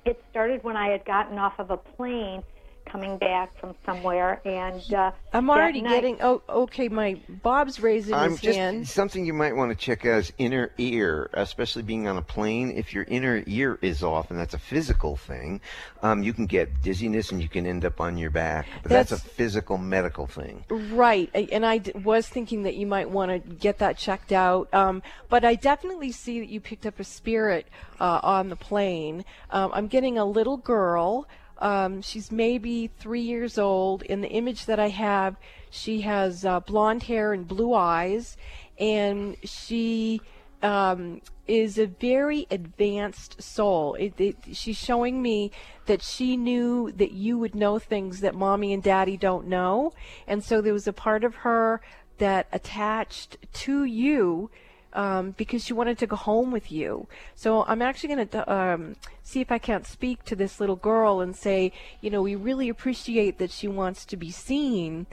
[0.05, 2.43] It started when I had gotten off of a plane
[2.91, 6.19] coming back from somewhere, and uh, I'm already night, getting.
[6.21, 6.89] Oh, okay.
[6.89, 8.89] My Bob's raising I'm his just, hand.
[8.89, 12.73] Something you might want to check out is inner ear, especially being on a plane.
[12.77, 15.61] If your inner ear is off, and that's a physical thing,
[16.03, 18.67] um, you can get dizziness and you can end up on your back.
[18.83, 20.65] But that's, that's a physical medical thing.
[20.69, 24.73] Right, and I d- was thinking that you might want to get that checked out.
[24.73, 27.67] Um, but I definitely see that you picked up a spirit
[28.01, 29.25] uh, on the plane.
[29.51, 31.27] Um, I'm getting a little girl.
[31.59, 34.03] Um, she's maybe three years old.
[34.03, 35.37] In the image that I have,
[35.71, 38.37] she has uh, blonde hair and blue eyes,
[38.79, 40.21] and she
[40.63, 43.95] um, is a very advanced soul.
[43.95, 45.51] It, it, she's showing me
[45.87, 49.93] that she knew that you would know things that mommy and daddy don't know,
[50.27, 51.81] and so there was a part of her
[52.19, 54.51] that attached to you
[54.93, 57.07] um, because she wanted to go home with you.
[57.35, 61.21] So I'm actually going to um, see if I can't speak to this little girl
[61.21, 65.07] and say, you know, we really appreciate that she wants to be seen,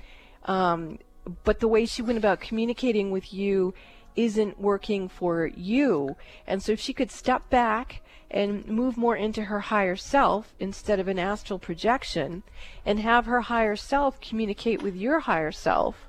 [0.46, 1.00] um,
[1.44, 3.74] but the way she went about communicating with you
[4.16, 6.16] isn't working for you.
[6.48, 8.02] And so if she could step back
[8.32, 12.44] and move more into her higher self instead of an astral projection
[12.86, 16.08] and have her higher self communicate with your higher self,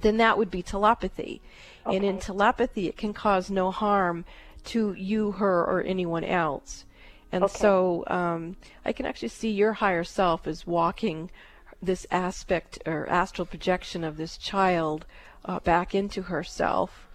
[0.00, 1.40] then that would be telepathy.
[1.86, 1.96] Okay.
[1.96, 4.24] And in telepathy, it can cause no harm
[4.64, 6.84] to you, her, or anyone else.
[7.32, 7.58] And okay.
[7.58, 11.30] so um, I can actually see your higher self is walking
[11.80, 15.06] this aspect or astral projection of this child
[15.44, 17.08] uh, back into herself.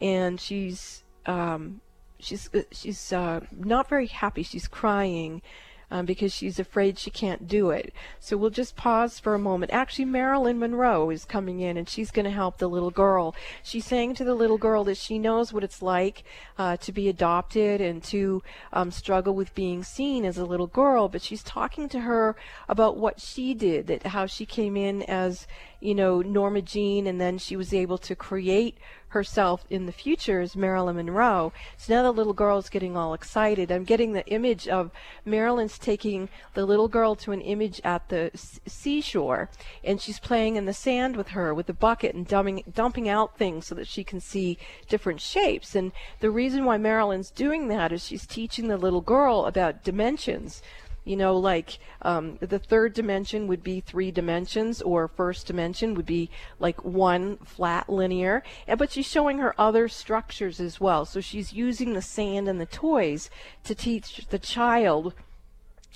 [0.00, 1.80] and she's um,
[2.18, 4.42] she's uh, she's uh, not very happy.
[4.42, 5.42] She's crying.
[5.88, 7.92] Um, because she's afraid she can't do it.
[8.18, 9.72] So we'll just pause for a moment.
[9.72, 13.36] Actually, Marilyn Monroe is coming in and she's going to help the little girl.
[13.62, 16.24] She's saying to the little girl that she knows what it's like
[16.58, 21.08] uh, to be adopted and to um, struggle with being seen as a little girl,
[21.08, 22.34] but she's talking to her
[22.68, 25.46] about what she did, that how she came in as,
[25.80, 28.76] you know, Norma Jean and then she was able to create
[29.16, 31.50] herself in the future as Marilyn Monroe.
[31.78, 33.72] So now the little girl is getting all excited.
[33.72, 34.90] I'm getting the image of
[35.24, 38.30] Marilyn's taking the little girl to an image at the
[38.66, 39.48] seashore,
[39.82, 43.38] and she's playing in the sand with her with a bucket and dumping dumping out
[43.38, 45.74] things so that she can see different shapes.
[45.74, 50.62] And the reason why Marilyn's doing that is she's teaching the little girl about dimensions
[51.06, 56.04] you know, like um, the third dimension would be three dimensions, or first dimension would
[56.04, 56.28] be
[56.58, 58.42] like one flat linear.
[58.76, 61.04] But she's showing her other structures as well.
[61.04, 63.30] So she's using the sand and the toys
[63.64, 65.14] to teach the child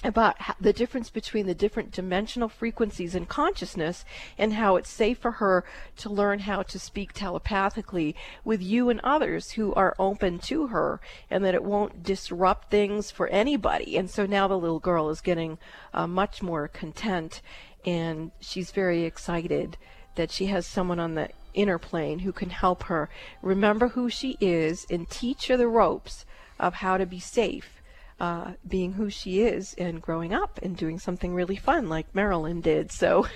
[0.03, 4.05] about the difference between the different dimensional frequencies in consciousness
[4.39, 5.65] and how it's safe for her
[5.97, 11.01] to learn how to speak telepathically with you and others who are open to her
[11.31, 13.97] and that it won't disrupt things for anybody.
[13.97, 15.59] And so now the little girl is getting
[15.93, 17.43] uh, much more content
[17.85, 19.77] and she's very excited
[20.15, 23.11] that she has someone on the inner plane who can help her
[23.43, 26.25] remember who she is and teach her the ropes
[26.59, 27.80] of how to be safe
[28.21, 32.61] uh, being who she is and growing up and doing something really fun like Marilyn
[32.61, 32.93] did.
[32.93, 33.27] So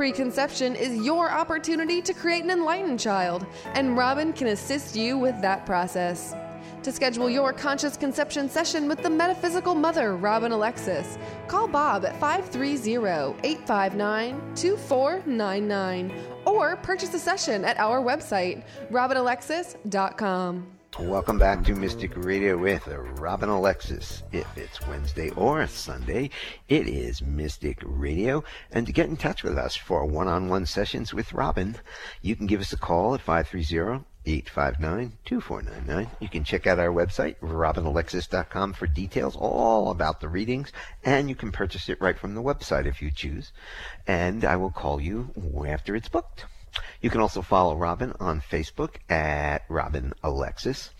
[0.00, 3.44] Preconception is your opportunity to create an enlightened child,
[3.74, 6.34] and Robin can assist you with that process.
[6.84, 12.18] To schedule your conscious conception session with the metaphysical mother, Robin Alexis, call Bob at
[12.18, 12.96] 530
[13.46, 16.12] 859 2499
[16.46, 20.79] or purchase a session at our website, robinalexis.com.
[20.98, 24.22] Welcome back to Mystic Radio with Robin Alexis.
[24.32, 26.30] If it's Wednesday or Sunday,
[26.68, 28.42] it is Mystic Radio.
[28.72, 31.76] And to get in touch with us for one on one sessions with Robin,
[32.22, 36.10] you can give us a call at 530 859 2499.
[36.20, 40.72] You can check out our website, robinalexis.com, for details all about the readings,
[41.04, 43.52] and you can purchase it right from the website if you choose.
[44.06, 45.30] And I will call you
[45.66, 46.44] after it's booked.
[47.00, 50.90] You can also follow Robin on Facebook at Robin Alexis.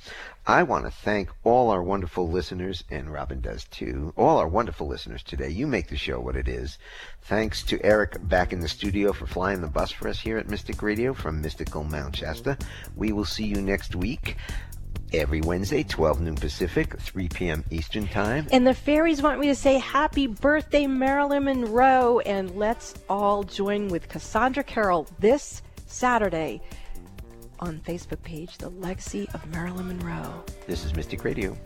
[0.47, 4.87] I want to thank all our wonderful listeners, and Robin does too, all our wonderful
[4.87, 5.51] listeners today.
[5.51, 6.79] You make the show what it is.
[7.23, 10.49] Thanks to Eric back in the studio for flying the bus for us here at
[10.49, 12.57] Mystic Radio from mystical Mount Shasta.
[12.97, 14.37] We will see you next week.
[15.13, 17.65] Every Wednesday, 12 noon Pacific, 3 p.m.
[17.71, 18.47] Eastern Time.
[18.53, 23.89] And the fairies want me to say happy birthday, Marilyn Monroe, and let's all join
[23.89, 26.61] with Cassandra Carroll this Saturday
[27.59, 30.45] on Facebook page, The Legacy of Marilyn Monroe.
[30.67, 31.57] This is Mystic Radio.